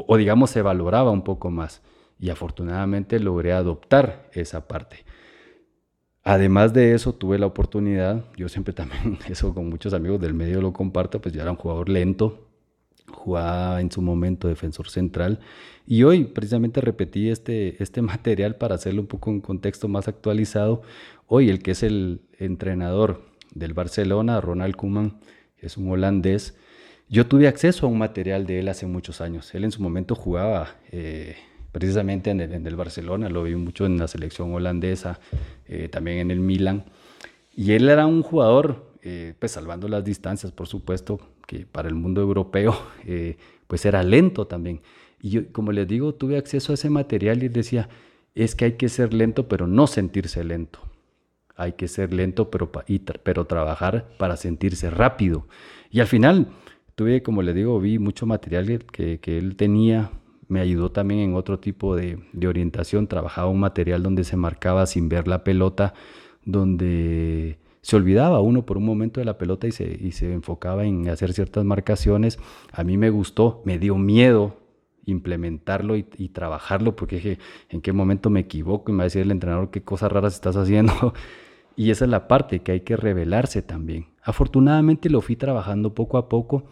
o, 0.07 0.17
digamos 0.17 0.51
se 0.51 0.63
valoraba 0.63 1.11
un 1.11 1.23
poco 1.23 1.51
más. 1.51 1.83
Y 2.19 2.31
afortunadamente 2.31 3.21
logré 3.21 3.53
adoptar 3.53 4.31
esa 4.33 4.67
parte. 4.67 5.05
Además 6.23 6.73
de 6.73 6.95
eso, 6.95 7.15
tuve 7.15 7.39
la 7.39 7.47
oportunidad, 7.47 8.25
yo 8.37 8.49
siempre 8.49 8.75
también, 8.75 9.19
eso 9.29 9.55
con 9.55 9.69
muchos 9.69 9.93
amigos 9.95 10.21
del 10.21 10.35
medio 10.35 10.61
lo 10.61 10.73
comparto, 10.73 11.21
pues 11.21 11.35
yo 11.35 11.43
era 11.43 11.53
un 11.53 11.57
jugador 11.57 11.89
lento, 11.89 12.49
jugaba 13.09 13.81
en 13.81 13.93
su 13.93 14.03
momento 14.03 14.49
defensor 14.49 14.89
central 14.89 15.39
y 15.87 16.03
hoy 16.03 16.25
precisamente 16.25 16.81
repetí 16.81 17.29
este, 17.29 17.81
este 17.83 18.03
material 18.03 18.57
para 18.57 18.75
hacerlo 18.75 19.03
un 19.03 19.07
poco 19.07 19.31
en 19.31 19.41
contexto 19.41 19.87
más 19.89 20.09
actualizado. 20.09 20.83
Hoy 21.29 21.49
el 21.49 21.63
que 21.63 21.73
es 21.73 21.83
el 21.83 22.23
entrenador 22.39 23.23
del 23.55 23.73
Barcelona, 23.73 24.41
Ronald 24.41 24.75
Koeman, 24.75 25.21
es 25.59 25.77
un 25.77 25.91
holandés. 25.91 26.57
Yo 27.09 27.27
tuve 27.27 27.47
acceso 27.47 27.87
a 27.87 27.89
un 27.89 27.99
material 27.99 28.47
de 28.47 28.59
él 28.59 28.69
hace 28.69 28.85
muchos 28.85 29.21
años. 29.21 29.55
Él 29.55 29.63
en 29.63 29.71
su 29.71 29.81
momento 29.81 30.17
jugaba 30.17 30.75
eh, 30.91 31.37
precisamente 31.71 32.31
en 32.31 32.41
el, 32.41 32.77
Barcelona, 32.77 33.29
lo 33.29 33.45
vi 33.45 33.55
mucho 33.55 33.87
en 33.87 33.97
la 33.97 34.09
selección 34.09 34.53
holandesa, 34.53 35.21
eh, 35.69 35.89
también 35.89 36.19
en 36.19 36.31
el 36.33 36.41
Milan. 36.41 36.85
Y 37.55 37.73
él 37.73 37.89
era 37.89 38.07
un 38.07 38.23
jugador, 38.23 38.93
eh, 39.03 39.35
pues 39.39 39.53
salvando 39.53 39.87
las 39.87 40.05
distancias, 40.05 40.51
por 40.51 40.67
supuesto, 40.67 41.21
que 41.47 41.65
para 41.65 41.87
el 41.89 41.95
mundo 41.95 42.21
europeo, 42.21 42.77
pues 43.69 43.87
era 43.87 44.03
lento 44.03 44.49
también. 44.49 44.81
Y 45.23 45.43
como 45.45 45.71
les 45.71 45.87
digo, 45.87 46.13
tuve 46.13 46.37
acceso 46.37 46.73
a 46.73 46.75
ese 46.75 46.91
material 46.91 47.41
y 47.45 47.49
decía, 47.49 47.89
es 48.35 48.57
que 48.57 48.65
hay 48.65 48.73
que 48.73 48.89
ser 48.89 49.15
lento, 49.15 49.49
pero 49.49 49.69
no 49.69 49.87
sentirse 49.87 50.43
lento 50.43 50.81
hay 51.57 51.73
que 51.73 51.89
ser 51.89 52.13
lento, 52.13 52.51
pero, 52.51 52.71
pero 53.23 53.47
trabajar 53.47 54.07
para 54.19 54.37
sentirse 54.37 54.91
rápido. 54.91 55.47
Y 55.91 56.01
al 56.01 56.07
final, 56.07 56.49
tuve, 56.97 57.23
como 57.23 57.43
le 57.43 57.55
digo, 57.55 57.79
vi 57.79 58.01
mucho 58.01 58.27
material 58.27 58.85
que, 58.91 59.21
que 59.21 59.39
él 59.39 59.55
tenía, 59.55 60.11
me 60.49 60.61
ayudó 60.61 60.91
también 60.91 61.21
en 61.21 61.35
otro 61.35 61.61
tipo 61.61 61.95
de, 61.95 62.19
de, 62.33 62.49
orientación, 62.49 63.07
trabajaba 63.07 63.49
un 63.49 63.61
material 63.61 64.03
donde 64.03 64.25
se 64.25 64.37
marcaba 64.37 64.87
sin 64.87 65.09
ver 65.09 65.29
la 65.29 65.45
pelota, 65.45 65.95
donde 66.45 67.59
se 67.83 67.97
olvidaba 67.97 68.41
uno 68.41 68.67
por 68.67 68.79
un 68.79 68.85
momento 68.85 69.21
de 69.21 69.27
la 69.27 69.39
pelota 69.39 69.67
y 69.67 69.73
se, 69.73 69.85
y 70.01 70.13
se 70.13 70.33
enfocaba 70.33 70.85
en 70.87 71.09
hacer 71.09 71.33
ciertas 71.33 71.65
marcaciones. 71.65 72.39
A 72.73 72.83
mí 72.83 72.97
me 72.97 73.11
gustó, 73.11 73.63
me 73.65 73.79
dio 73.79 73.97
miedo 73.97 74.57
implementarlo 75.05 75.97
y, 75.97 76.03
trabajarlo, 76.03 76.97
porque 76.97 77.17
dije, 77.17 77.39
¿en 77.69 77.81
qué 77.81 77.93
momento 77.93 78.29
me 78.29 78.41
equivoco? 78.41 78.91
Y 78.91 78.95
me 78.95 78.99
va 78.99 79.03
a 79.05 79.05
decir 79.05 79.23
el 79.23 79.31
entrenador 79.31 79.71
qué 79.71 79.83
cosas 79.83 80.11
raras 80.11 80.35
estás 80.35 80.57
haciendo. 80.57 80.93
Y 81.79 81.91
esa 81.91 82.07
es 82.07 82.11
la 82.11 82.27
parte 82.27 82.61
que 82.61 82.73
hay 82.73 82.81
que 82.81 82.97
revelarse 82.97 83.61
también. 83.61 84.07
Afortunadamente 84.23 85.11
lo 85.11 85.21
fui 85.21 85.37
trabajando 85.37 85.95
poco 85.95 86.17
a 86.17 86.27
poco 86.27 86.65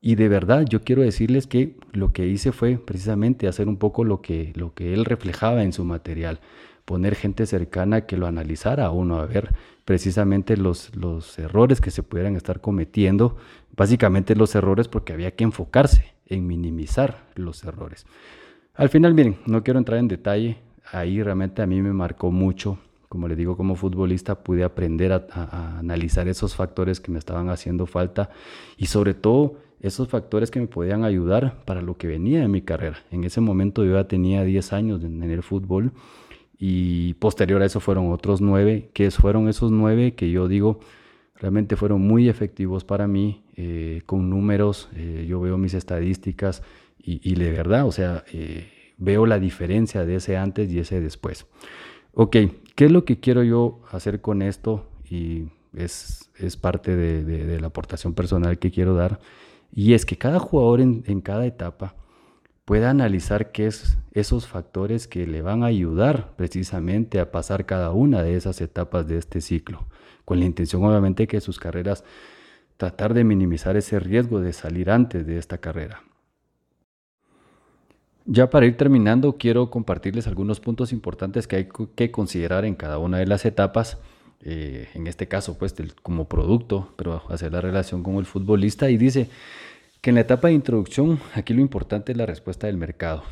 y 0.00 0.14
de 0.14 0.28
verdad 0.28 0.64
yo 0.68 0.82
quiero 0.82 1.02
decirles 1.02 1.46
que 1.46 1.76
lo 1.92 2.12
que 2.12 2.26
hice 2.26 2.52
fue 2.52 2.78
precisamente 2.78 3.48
hacer 3.48 3.68
un 3.68 3.76
poco 3.76 4.04
lo 4.04 4.20
que, 4.20 4.52
lo 4.54 4.74
que 4.74 4.94
él 4.94 5.04
reflejaba 5.04 5.62
en 5.62 5.72
su 5.72 5.84
material, 5.84 6.40
poner 6.84 7.14
gente 7.14 7.46
cercana 7.46 8.02
que 8.06 8.16
lo 8.16 8.26
analizara 8.26 8.86
a 8.86 8.90
uno, 8.90 9.18
a 9.18 9.26
ver 9.26 9.54
precisamente 9.84 10.56
los, 10.56 10.94
los 10.94 11.38
errores 11.38 11.80
que 11.80 11.90
se 11.90 12.02
pudieran 12.02 12.36
estar 12.36 12.60
cometiendo, 12.60 13.36
básicamente 13.76 14.36
los 14.36 14.54
errores 14.54 14.88
porque 14.88 15.12
había 15.12 15.34
que 15.34 15.44
enfocarse 15.44 16.14
en 16.26 16.46
minimizar 16.46 17.24
los 17.34 17.64
errores. 17.64 18.06
Al 18.74 18.90
final, 18.90 19.14
miren, 19.14 19.38
no 19.46 19.64
quiero 19.64 19.78
entrar 19.78 19.98
en 19.98 20.08
detalle, 20.08 20.58
ahí 20.92 21.22
realmente 21.22 21.62
a 21.62 21.66
mí 21.66 21.82
me 21.82 21.92
marcó 21.92 22.30
mucho 22.30 22.78
como 23.08 23.26
le 23.26 23.36
digo, 23.36 23.56
como 23.56 23.74
futbolista 23.74 24.42
pude 24.42 24.64
aprender 24.64 25.12
a, 25.12 25.78
analizar 25.78 26.28
esos 26.28 26.54
factores 26.54 27.00
que 27.00 27.10
me 27.10 27.18
estaban 27.18 27.48
haciendo 27.48 27.86
falta 27.86 28.30
y 28.76 28.86
sobre 28.86 29.14
todo 29.14 29.56
esos 29.80 30.08
factores 30.08 30.50
que 30.50 30.60
me 30.60 30.66
podían 30.66 31.04
ayudar 31.04 31.62
para 31.64 31.82
lo 31.82 31.96
que 31.96 32.06
venía 32.06 32.42
en 32.42 32.50
mi 32.50 32.62
carrera. 32.62 32.98
En 33.10 33.24
ese 33.24 33.40
momento 33.40 33.84
yo 33.84 33.94
ya 33.94 34.08
tenía 34.08 34.44
10 34.44 34.72
años 34.72 35.04
en, 35.04 35.22
el 35.22 35.42
fútbol 35.42 35.92
y 36.58 37.14
posterior 37.14 37.62
a 37.62 37.66
eso 37.66 37.80
fueron 37.80 38.10
otros 38.12 38.40
9, 38.40 38.90
que 38.92 39.10
fueron 39.10 39.48
esos 39.48 39.70
9 39.70 40.14
que 40.14 40.30
yo 40.30 40.48
digo 40.48 40.80
realmente 41.40 41.76
fueron 41.76 42.00
muy 42.00 42.28
efectivos 42.28 42.84
para 42.84 43.06
mí, 43.06 43.44
eh, 43.56 44.02
con 44.06 44.28
números, 44.28 44.88
eh, 44.94 45.26
yo 45.28 45.40
veo 45.40 45.56
mis 45.56 45.74
estadísticas 45.74 46.62
y, 47.00 47.36
de 47.36 47.50
verdad, 47.50 47.86
o 47.86 47.92
sea, 47.92 48.22
eh, 48.34 48.92
veo 48.98 49.24
la 49.24 49.38
diferencia 49.38 50.04
de 50.04 50.16
ese 50.16 50.36
antes 50.36 50.70
y 50.70 50.78
ese 50.78 51.00
después. 51.00 51.46
Ok, 52.12 52.36
¿qué 52.74 52.84
es 52.84 52.90
lo 52.90 53.06
que 53.06 53.18
quiero 53.18 53.42
yo 53.42 53.80
hacer 53.90 54.20
con 54.20 54.42
esto? 54.42 54.86
Y 55.08 55.44
es, 55.74 56.28
parte 56.60 56.96
de, 56.96 57.60
la 57.60 57.68
aportación 57.68 58.12
personal 58.12 58.58
que 58.58 58.70
quiero 58.70 58.94
dar. 58.94 59.20
Y 59.72 59.94
es 59.94 60.06
que 60.06 60.16
cada 60.16 60.38
jugador 60.38 60.80
en, 60.80 61.20
cada 61.20 61.46
etapa 61.46 61.94
pueda 62.64 62.90
analizar 62.90 63.52
qué 63.52 63.66
es 63.66 63.98
esos 64.12 64.46
factores 64.46 65.06
que 65.08 65.26
le 65.26 65.42
van 65.42 65.62
a 65.62 65.66
ayudar 65.66 66.34
precisamente 66.36 67.20
a 67.20 67.30
pasar 67.30 67.66
cada 67.66 67.92
una 67.92 68.22
de 68.22 68.36
esas 68.36 68.60
etapas 68.60 69.06
de 69.06 69.18
este 69.18 69.40
ciclo, 69.40 69.86
con 70.24 70.40
la 70.40 70.46
intención 70.46 70.84
obviamente 70.84 71.26
que 71.26 71.40
sus 71.40 71.58
carreras 71.58 72.04
tratar 72.76 73.14
de 73.14 73.24
minimizar 73.24 73.76
ese 73.76 73.98
riesgo 73.98 74.40
de 74.40 74.52
salir 74.52 74.90
antes 74.90 75.26
de 75.26 75.38
esta 75.38 75.58
carrera. 75.58 76.02
Ya 78.30 78.50
para 78.50 78.66
ir 78.66 78.76
terminando, 78.76 79.38
quiero 79.38 79.70
compartirles 79.70 80.26
algunos 80.26 80.60
puntos 80.60 80.92
importantes 80.92 81.46
que 81.46 81.56
hay 81.56 81.68
que 81.94 82.10
considerar 82.10 82.66
en 82.66 82.74
cada 82.74 82.98
una 82.98 83.16
de 83.16 83.26
las 83.26 83.46
etapas. 83.46 83.96
Eh, 84.42 84.88
en 84.94 85.06
este 85.06 85.26
caso, 85.26 85.58
pues 85.58 85.74
como 86.02 86.28
producto, 86.28 86.92
pero 86.96 87.22
hacer 87.28 87.52
la 87.52 87.60
relación 87.60 88.02
con 88.02 88.16
el 88.16 88.26
futbolista. 88.26 88.90
Y 88.90 88.96
dice 88.96 89.28
que 90.00 90.10
en 90.10 90.14
la 90.14 90.22
etapa 90.22 90.48
de 90.48 90.54
introducción, 90.54 91.20
aquí 91.34 91.54
lo 91.54 91.60
importante 91.60 92.12
es 92.12 92.18
la 92.18 92.26
respuesta 92.26 92.66
del 92.66 92.76
mercado. 92.76 93.22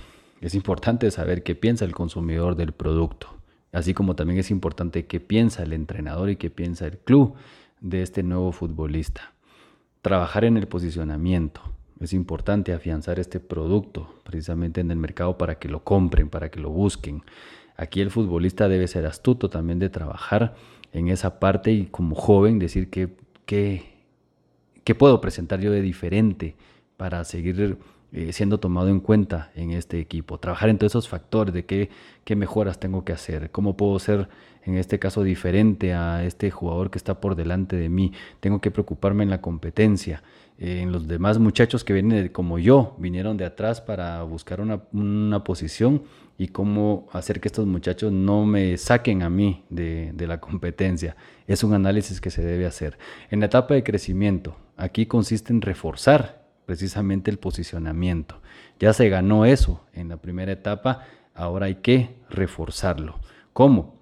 Es 0.40 0.54
importante 0.54 1.10
saber 1.10 1.42
qué 1.42 1.54
piensa 1.54 1.84
el 1.84 1.94
consumidor 1.94 2.56
del 2.56 2.72
producto, 2.72 3.28
así 3.72 3.94
como 3.94 4.16
también 4.16 4.40
es 4.40 4.50
importante 4.50 5.06
qué 5.06 5.20
piensa 5.20 5.62
el 5.62 5.72
entrenador 5.72 6.28
y 6.28 6.36
qué 6.36 6.50
piensa 6.50 6.86
el 6.86 6.98
club 6.98 7.34
de 7.80 8.02
este 8.02 8.22
nuevo 8.22 8.52
futbolista. 8.52 9.32
Trabajar 10.02 10.44
en 10.44 10.56
el 10.56 10.68
posicionamiento, 10.68 11.62
es 12.00 12.12
importante 12.12 12.74
afianzar 12.74 13.18
este 13.18 13.40
producto 13.40 14.20
precisamente 14.24 14.82
en 14.82 14.90
el 14.90 14.98
mercado 14.98 15.38
para 15.38 15.58
que 15.58 15.68
lo 15.68 15.82
compren, 15.82 16.28
para 16.28 16.50
que 16.50 16.60
lo 16.60 16.70
busquen. 16.70 17.22
Aquí 17.76 18.00
el 18.00 18.10
futbolista 18.10 18.68
debe 18.68 18.88
ser 18.88 19.06
astuto 19.06 19.48
también 19.48 19.78
de 19.78 19.88
trabajar 19.88 20.54
en 20.92 21.08
esa 21.08 21.38
parte 21.38 21.72
y 21.72 21.86
como 21.86 22.14
joven 22.14 22.58
decir 22.58 22.90
que, 22.90 23.08
puedo 24.98 25.20
presentar 25.20 25.60
yo 25.60 25.70
de 25.70 25.82
diferente 25.82 26.56
para 26.96 27.24
seguir 27.24 27.78
eh, 28.12 28.32
siendo 28.32 28.58
tomado 28.58 28.88
en 28.88 29.00
cuenta 29.00 29.50
en 29.54 29.72
este 29.72 30.00
equipo. 30.00 30.38
Trabajar 30.38 30.68
en 30.68 30.78
todos 30.78 30.92
esos 30.92 31.08
factores 31.08 31.52
de 31.52 31.66
qué, 31.66 31.90
qué 32.24 32.36
mejoras 32.36 32.80
tengo 32.80 33.04
que 33.04 33.12
hacer, 33.12 33.50
cómo 33.50 33.76
puedo 33.76 33.98
ser 33.98 34.28
en 34.64 34.76
este 34.76 34.98
caso 34.98 35.22
diferente 35.22 35.94
a 35.94 36.24
este 36.24 36.50
jugador 36.50 36.90
que 36.90 36.98
está 36.98 37.20
por 37.20 37.36
delante 37.36 37.76
de 37.76 37.88
mí. 37.88 38.12
Tengo 38.40 38.60
que 38.60 38.70
preocuparme 38.70 39.22
en 39.22 39.30
la 39.30 39.40
competencia. 39.40 40.22
En 40.58 40.90
los 40.90 41.06
demás 41.06 41.38
muchachos 41.38 41.84
que 41.84 41.92
vienen 41.92 42.28
como 42.28 42.58
yo, 42.58 42.96
vinieron 42.98 43.36
de 43.36 43.44
atrás 43.44 43.82
para 43.82 44.22
buscar 44.22 44.62
una, 44.62 44.80
una, 44.92 45.44
posición 45.44 46.04
y 46.38 46.48
cómo 46.48 47.08
hacer 47.12 47.40
que 47.40 47.48
estos 47.48 47.66
muchachos 47.66 48.10
no 48.10 48.46
me 48.46 48.78
saquen 48.78 49.22
a 49.22 49.28
mí 49.28 49.64
de, 49.68 50.12
de, 50.14 50.26
la 50.26 50.40
competencia. 50.40 51.14
Es 51.46 51.62
un 51.62 51.74
análisis 51.74 52.22
que 52.22 52.30
se 52.30 52.42
debe 52.42 52.64
hacer. 52.64 52.98
En 53.30 53.40
la 53.40 53.46
etapa 53.46 53.74
de 53.74 53.82
crecimiento, 53.82 54.56
aquí 54.78 55.04
consiste 55.04 55.52
en 55.52 55.60
reforzar 55.60 56.46
precisamente 56.64 57.30
el 57.30 57.38
posicionamiento. 57.38 58.40
Ya 58.80 58.94
se 58.94 59.10
ganó 59.10 59.44
eso 59.44 59.84
en 59.92 60.08
la 60.08 60.16
primera 60.16 60.52
etapa, 60.52 61.02
ahora 61.34 61.66
hay 61.66 61.76
que 61.76 62.16
reforzarlo. 62.30 63.20
¿Cómo? 63.52 63.96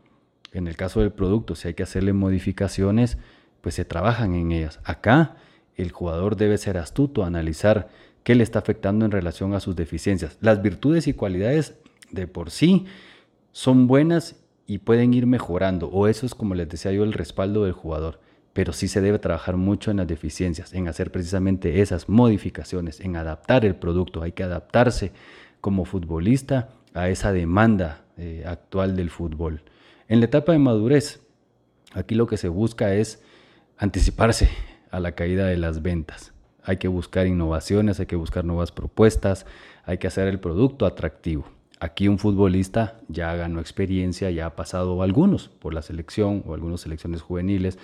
En 0.53 0.69
el 0.69 0.77
caso 0.77 1.01
del 1.01 1.13
producto, 1.13 1.57
si 1.57 1.69
hay 1.69 1.75
que 1.75 1.83
hacerle 1.83 2.13
modificaciones, 2.13 3.19
pues 3.61 3.75
se 3.75 3.85
trabajan 3.85 4.35
en 4.35 4.53
ellas. 4.53 4.81
Acá 4.85 5.37
el 5.77 5.93
jugador 5.93 6.37
debe 6.37 6.59
ser 6.59 6.79
astuto, 6.79 7.25
analizar 7.25 7.89
qué 8.23 8.35
le 8.35 8.43
está 8.43 8.59
afectando 8.59 9.05
en 9.05 9.11
relación 9.11 9.55
a 9.55 9.61
sus 9.61 9.77
deficiencias. 9.77 10.39
Las 10.41 10.63
virtudes 10.63 11.07
y 11.07 11.13
cualidades 11.15 11.75
de 12.11 12.27
por 12.27 12.51
sí 12.51 12.87
son 13.53 13.87
buenas 13.87 14.37
y 14.67 14.79
pueden 14.79 15.13
ir 15.13 15.27
mejorando, 15.27 15.89
o 15.89 16.09
eso 16.09 16.25
es 16.25 16.35
como 16.35 16.55
les 16.55 16.69
decía 16.69 16.93
yo, 16.93 17.05
el 17.05 17.13
respaldo 17.13 17.65
del 17.65 17.73
jugador. 17.73 18.21
Pero 18.53 18.73
sí 18.73 18.89
se 18.89 19.01
debe 19.01 19.19
trabajar 19.19 19.57
mucho 19.57 19.91
en 19.91 19.99
las 19.99 20.07
deficiencias, 20.07 20.73
en 20.75 20.89
hacer 20.89 21.11
precisamente 21.11 21.81
esas 21.81 22.09
modificaciones, 22.09 23.01
en 23.01 23.17
adaptar 23.17 23.65
el 23.65 23.75
producto. 23.75 24.23
Hay 24.23 24.33
que 24.33 24.45
adaptarse 24.45 25.13
como 25.61 25.85
futbolista 25.85 26.69
a 26.95 27.09
esa 27.09 27.33
demanda 27.33 28.05
eh, 28.17 28.45
actual 28.47 28.95
del 28.97 29.11
fútbol. 29.11 29.63
En 30.09 30.21
la 30.21 30.27
etapa 30.27 30.53
de 30.53 30.59
madurez, 30.59 31.21
aquí 31.93 32.15
lo 32.15 32.29
que 32.29 32.37
se 32.37 32.49
busca 32.49 32.95
es 32.95 33.21
anticiparse 33.77 34.49
a 34.95 35.01
la 35.01 35.13
caída 35.13 35.47
de 35.47 35.57
las 35.57 35.83
ventas. 35.83 36.33
Hay 36.63 36.77
que 36.77 36.89
buscar 36.89 37.27
innovaciones, 37.27 38.01
hay 38.01 38.07
que 38.07 38.17
buscar 38.17 38.45
nuevas 38.45 38.73
propuestas, 38.73 39.45
hay 39.85 39.99
que 39.99 40.07
hacer 40.07 40.29
el 40.29 40.39
producto 40.39 40.87
atractivo. 40.87 41.45
Aquí 41.81 42.09
un 42.09 42.19
futbolista 42.19 42.97
ya 43.09 43.35
ganó 43.35 43.61
experiencia, 43.61 44.31
ya 44.31 44.47
ha 44.47 44.57
pasado 44.57 45.03
algunos 45.03 45.49
por 45.49 45.75
la 45.75 45.83
selección 45.83 46.43
o 46.47 46.55
algunas 46.55 46.81
selecciones 46.81 47.23
juveniles, 47.23 47.79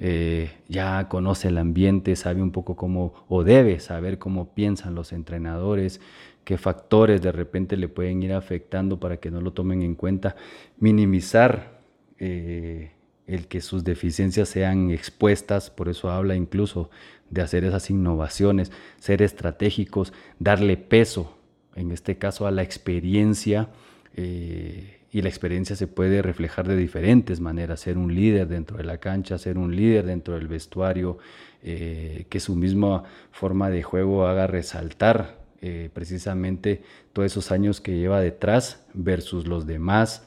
eh, 0.00 0.50
ya 0.68 1.08
conoce 1.08 1.48
el 1.48 1.58
ambiente, 1.58 2.16
sabe 2.16 2.42
un 2.42 2.50
poco 2.50 2.74
cómo, 2.74 3.12
o 3.28 3.44
debe 3.44 3.78
saber 3.78 4.18
cómo 4.18 4.54
piensan 4.54 4.94
los 4.94 5.12
entrenadores, 5.12 6.00
qué 6.44 6.56
factores 6.56 7.20
de 7.20 7.32
repente 7.32 7.76
le 7.76 7.88
pueden 7.88 8.22
ir 8.22 8.32
afectando 8.32 8.98
para 8.98 9.18
que 9.18 9.30
no 9.30 9.40
lo 9.40 9.52
tomen 9.52 9.82
en 9.82 9.94
cuenta, 9.94 10.36
minimizar 10.78 11.80
eh, 12.18 12.95
el 13.26 13.48
que 13.48 13.60
sus 13.60 13.84
deficiencias 13.84 14.48
sean 14.48 14.90
expuestas, 14.90 15.70
por 15.70 15.88
eso 15.88 16.10
habla 16.10 16.36
incluso 16.36 16.90
de 17.30 17.42
hacer 17.42 17.64
esas 17.64 17.90
innovaciones, 17.90 18.70
ser 19.00 19.22
estratégicos, 19.22 20.12
darle 20.38 20.76
peso, 20.76 21.36
en 21.74 21.90
este 21.92 22.16
caso 22.18 22.46
a 22.46 22.50
la 22.50 22.62
experiencia, 22.62 23.68
eh, 24.14 25.00
y 25.10 25.22
la 25.22 25.28
experiencia 25.28 25.76
se 25.76 25.86
puede 25.86 26.20
reflejar 26.20 26.68
de 26.68 26.76
diferentes 26.76 27.40
maneras, 27.40 27.80
ser 27.80 27.96
un 27.96 28.14
líder 28.14 28.48
dentro 28.48 28.76
de 28.76 28.84
la 28.84 28.98
cancha, 28.98 29.38
ser 29.38 29.56
un 29.56 29.74
líder 29.74 30.04
dentro 30.04 30.34
del 30.34 30.46
vestuario, 30.46 31.18
eh, 31.62 32.26
que 32.28 32.38
su 32.38 32.54
misma 32.54 33.04
forma 33.30 33.70
de 33.70 33.82
juego 33.82 34.26
haga 34.26 34.46
resaltar 34.46 35.38
eh, 35.62 35.88
precisamente 35.92 36.82
todos 37.12 37.32
esos 37.32 37.50
años 37.50 37.80
que 37.80 37.96
lleva 37.96 38.20
detrás 38.20 38.84
versus 38.92 39.46
los 39.46 39.66
demás. 39.66 40.25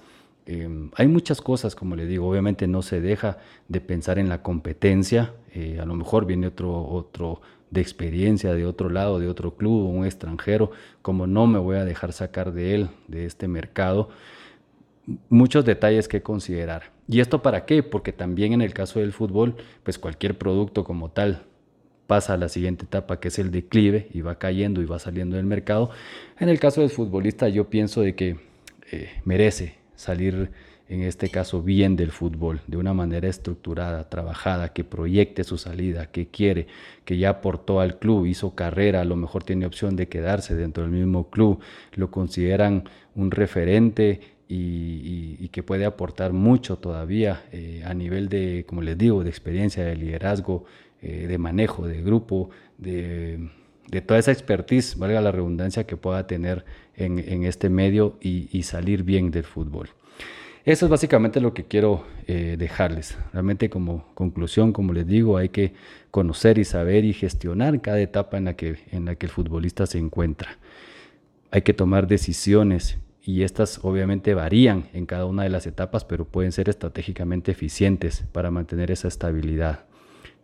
Em, 0.51 0.89
hay 0.95 1.07
muchas 1.07 1.41
cosas, 1.41 1.75
como 1.75 1.95
le 1.95 2.07
digo, 2.07 2.27
obviamente 2.27 2.67
no 2.67 2.81
se 2.81 3.01
deja 3.01 3.37
de 3.67 3.81
pensar 3.81 4.17
en 4.17 4.29
la 4.29 4.41
competencia, 4.41 5.35
eh, 5.53 5.77
a 5.79 5.85
lo 5.85 5.93
mejor 5.93 6.25
viene 6.25 6.47
otro, 6.47 6.87
otro 6.87 7.39
de 7.69 7.81
experiencia 7.81 8.55
de 8.55 8.65
otro 8.65 8.89
lado, 8.89 9.19
de 9.19 9.27
otro 9.27 9.55
club, 9.55 9.87
un 9.87 10.07
extranjero, 10.07 10.71
como 11.03 11.27
no 11.27 11.45
me 11.45 11.59
voy 11.59 11.77
a 11.77 11.85
dejar 11.85 12.13
sacar 12.13 12.51
de 12.51 12.73
él, 12.73 12.89
de 13.07 13.27
este 13.27 13.47
mercado, 13.47 14.09
muchos 15.29 15.65
detalles 15.65 16.07
que 16.07 16.23
considerar. 16.23 16.93
¿Y 17.07 17.19
esto 17.19 17.43
para 17.43 17.67
qué? 17.67 17.83
Porque 17.83 18.11
también 18.11 18.53
en 18.53 18.61
el 18.61 18.73
caso 18.73 19.01
del 19.01 19.13
fútbol, 19.13 19.55
pues 19.83 19.99
cualquier 19.99 20.35
producto 20.35 20.83
como 20.83 21.11
tal 21.11 21.43
pasa 22.07 22.33
a 22.33 22.37
la 22.37 22.49
siguiente 22.49 22.85
etapa 22.85 23.19
que 23.19 23.27
es 23.27 23.37
el 23.37 23.51
declive 23.51 24.07
y 24.15 24.21
va 24.21 24.39
cayendo 24.39 24.81
y 24.81 24.85
va 24.85 24.97
saliendo 24.97 25.35
del 25.35 25.45
mercado. 25.45 25.91
En 26.39 26.49
el 26.49 26.59
caso 26.59 26.81
del 26.81 26.89
futbolista 26.89 27.49
yo 27.49 27.69
pienso 27.69 28.01
de 28.01 28.15
que 28.15 28.37
eh, 28.91 29.09
merece 29.25 29.78
salir 29.99 30.51
en 30.87 31.03
este 31.03 31.29
caso 31.29 31.61
bien 31.61 31.95
del 31.95 32.11
fútbol, 32.11 32.61
de 32.65 32.77
una 32.77 32.93
manera 32.93 33.27
estructurada, 33.27 34.09
trabajada, 34.09 34.73
que 34.73 34.83
proyecte 34.83 35.43
su 35.43 35.57
salida, 35.59 36.07
que 36.07 36.27
quiere, 36.27 36.65
que 37.05 37.17
ya 37.17 37.29
aportó 37.29 37.79
al 37.79 37.99
club, 37.99 38.25
hizo 38.25 38.55
carrera, 38.55 39.01
a 39.01 39.05
lo 39.05 39.15
mejor 39.15 39.43
tiene 39.43 39.67
opción 39.67 39.95
de 39.95 40.07
quedarse 40.07 40.55
dentro 40.55 40.83
del 40.83 40.91
mismo 40.91 41.29
club, 41.29 41.59
lo 41.93 42.09
consideran 42.09 42.85
un 43.13 43.29
referente 43.29 44.19
y, 44.47 45.47
que 45.49 45.61
puede 45.63 45.85
aportar 45.85 46.33
mucho 46.33 46.77
todavía 46.77 47.43
eh, 47.51 47.83
a 47.85 47.93
nivel 47.93 48.29
de, 48.29 48.65
como 48.67 48.81
les 48.81 48.97
digo, 48.97 49.23
de 49.23 49.29
experiencia, 49.29 49.83
de 49.83 49.95
liderazgo, 49.95 50.65
eh, 51.01 51.27
de 51.27 51.37
manejo, 51.37 51.87
de 51.87 52.01
grupo, 52.01 52.49
de, 52.77 53.49
toda 54.05 54.19
esa 54.19 54.31
expertise, 54.31 54.95
valga 54.97 55.21
la 55.21 55.31
redundancia, 55.31 55.85
que 55.85 55.97
pueda 55.97 56.27
tener 56.27 56.65
en, 56.99 57.43
este 57.43 57.69
medio 57.69 58.17
y, 58.21 58.63
salir 58.63 59.03
bien 59.03 59.31
del 59.31 59.43
fútbol. 59.43 59.89
Eso 60.65 60.85
es 60.85 60.89
básicamente 60.89 61.39
lo 61.39 61.53
que 61.53 61.63
quiero 61.63 62.03
eh, 62.27 62.55
dejarles. 62.59 63.17
Realmente 63.33 63.69
como 63.69 64.05
conclusión, 64.13 64.73
como 64.73 64.93
les 64.93 65.07
digo, 65.07 65.37
hay 65.37 65.49
que 65.49 65.73
conocer 66.11 66.57
y 66.57 66.65
saber 66.65 67.05
y 67.05 67.13
gestionar 67.13 67.81
cada 67.81 67.99
etapa 67.99 68.37
en 68.37 68.45
la 68.45 68.55
que, 68.55 68.77
en 68.91 69.05
la 69.05 69.15
que 69.15 69.25
el 69.25 69.31
futbolista 69.31 69.87
se 69.87 69.97
encuentra. 69.97 70.57
Hay 71.51 71.61
que 71.61 71.73
tomar 71.73 72.07
decisiones 72.07 72.99
y 73.23 73.43
estas 73.43 73.79
obviamente 73.83 74.33
varían 74.33 74.85
en 74.93 75.05
cada 75.05 75.25
una 75.25 75.43
de 75.43 75.49
las 75.49 75.65
etapas, 75.65 76.03
pero 76.05 76.25
pueden 76.25 76.51
ser 76.51 76.69
estratégicamente 76.69 77.51
eficientes 77.51 78.23
para 78.31 78.51
mantener 78.51 78.91
esa 78.91 79.07
estabilidad. 79.07 79.85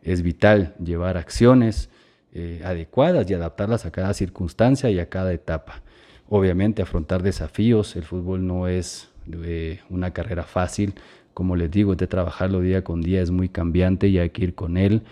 Es 0.01 0.21
vital 0.21 0.75
llevar 0.83 1.17
acciones 1.17 1.89
eh, 2.33 2.61
adecuadas 2.63 3.29
y 3.29 3.33
adaptarlas 3.33 3.85
a 3.85 3.91
cada 3.91 4.13
circunstancia 4.13 4.89
y 4.89 4.99
a 4.99 5.09
cada 5.09 5.33
etapa. 5.33 5.81
Obviamente 6.29 6.81
afrontar 6.81 7.23
desafíos, 7.23 7.95
el 7.95 8.03
fútbol 8.03 8.45
no 8.45 8.67
es 8.67 9.09
eh, 9.43 9.79
una 9.89 10.11
carrera 10.11 10.43
fácil, 10.43 10.93
como 11.33 11.55
les 11.55 11.69
digo, 11.69 11.95
de 11.95 12.07
trabajarlo 12.07 12.61
día 12.61 12.83
con 12.83 13.01
día 13.01 13.21
es 13.21 13.31
muy 13.31 13.49
cambiante 13.49 14.07
y 14.07 14.19
hay 14.19 14.29
que 14.29 14.43
ir 14.43 14.55
con 14.55 14.77
él. 14.77 15.03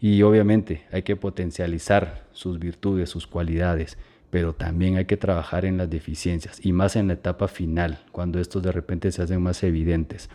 Y 0.00 0.22
obviamente 0.22 0.84
hay 0.92 1.02
que 1.02 1.16
potencializar 1.16 2.26
sus 2.32 2.58
virtudes, 2.58 3.10
sus 3.10 3.26
cualidades 3.26 3.96
pero 4.30 4.52
también 4.52 4.96
hay 4.96 5.04
que 5.04 5.16
trabajar 5.16 5.64
en 5.64 5.78
las 5.78 5.88
deficiencias 5.88 6.64
y 6.64 6.72
más 6.72 6.96
en 6.96 7.08
la 7.08 7.14
etapa 7.14 7.48
final, 7.48 8.00
cuando 8.12 8.40
estos 8.40 8.62
de 8.62 8.72
repente 8.72 9.12
se 9.12 9.22
hacen 9.22 9.42
más 9.42 9.62
evidentes. 9.62 10.28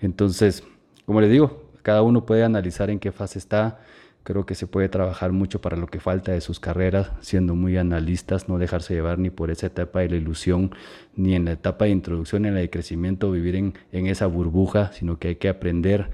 Entonces, 0.00 0.64
como 1.06 1.20
les 1.20 1.30
digo, 1.30 1.64
cada 1.82 2.02
uno 2.02 2.24
puede 2.26 2.44
analizar 2.44 2.90
en 2.90 2.98
qué 2.98 3.10
fase 3.10 3.38
está. 3.38 3.80
Creo 4.24 4.46
que 4.46 4.54
se 4.54 4.68
puede 4.68 4.88
trabajar 4.88 5.32
mucho 5.32 5.60
para 5.60 5.76
lo 5.76 5.88
que 5.88 5.98
falta 5.98 6.30
de 6.32 6.40
sus 6.40 6.60
carreras, 6.60 7.10
siendo 7.20 7.56
muy 7.56 7.76
analistas, 7.76 8.48
no 8.48 8.58
dejarse 8.58 8.94
llevar 8.94 9.18
ni 9.18 9.30
por 9.30 9.50
esa 9.50 9.66
etapa 9.66 10.00
de 10.00 10.10
la 10.10 10.16
ilusión, 10.16 10.72
ni 11.16 11.34
en 11.34 11.44
la 11.44 11.52
etapa 11.52 11.86
de 11.86 11.90
introducción, 11.90 12.46
en 12.46 12.54
la 12.54 12.60
de 12.60 12.70
crecimiento, 12.70 13.32
vivir 13.32 13.56
en, 13.56 13.74
esa 14.06 14.26
burbuja, 14.26 14.92
sino 14.92 15.18
que 15.18 15.28
hay 15.28 15.36
que 15.36 15.48
aprender 15.48 16.10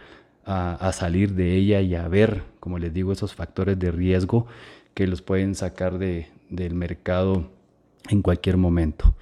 a, 0.47 0.75
a 0.75 0.93
salir 0.93 1.35
de 1.35 1.55
ella 1.55 1.83
y 1.83 1.95
a 1.95 2.09
ver, 2.09 2.45
como 2.61 2.79
les 2.79 2.95
digo, 2.95 3.13
esos 3.13 3.35
factores 3.35 3.79
de 3.79 3.91
riesgo 3.91 4.47
que 4.95 5.07
los 5.07 5.21
pueden 5.21 5.55
sacar 5.55 5.99
de, 5.99 6.29
del 6.49 6.75
mercado 6.75 7.51
en 8.09 8.23
cualquier 8.23 8.57
momento. 8.57 9.15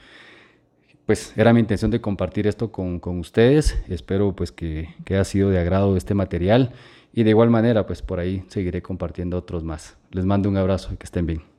Pues 1.06 1.32
era 1.36 1.52
mi 1.52 1.60
intención 1.60 1.90
de 1.90 2.00
compartir 2.00 2.46
esto 2.46 2.72
con, 2.72 3.00
ustedes. 3.18 3.78
Espero 3.88 4.34
pues 4.34 4.50
que, 4.50 4.88
que 5.04 5.14
haya 5.14 5.24
sido 5.24 5.50
de 5.50 5.58
agrado 5.58 5.96
este 5.96 6.14
material 6.14 6.72
y 7.16 7.24
de 7.24 7.30
igual 7.30 7.48
manera 7.50 7.86
pues 7.86 8.02
por 8.02 8.20
ahí 8.20 8.44
seguiré 8.46 8.82
compartiendo 8.82 9.38
otros 9.38 9.64
más. 9.64 9.96
Les 10.12 10.26
mando 10.26 10.50
un 10.50 10.58
abrazo 10.58 10.92
y 10.92 10.98
que 10.98 11.04
estén 11.04 11.26
bien. 11.26 11.55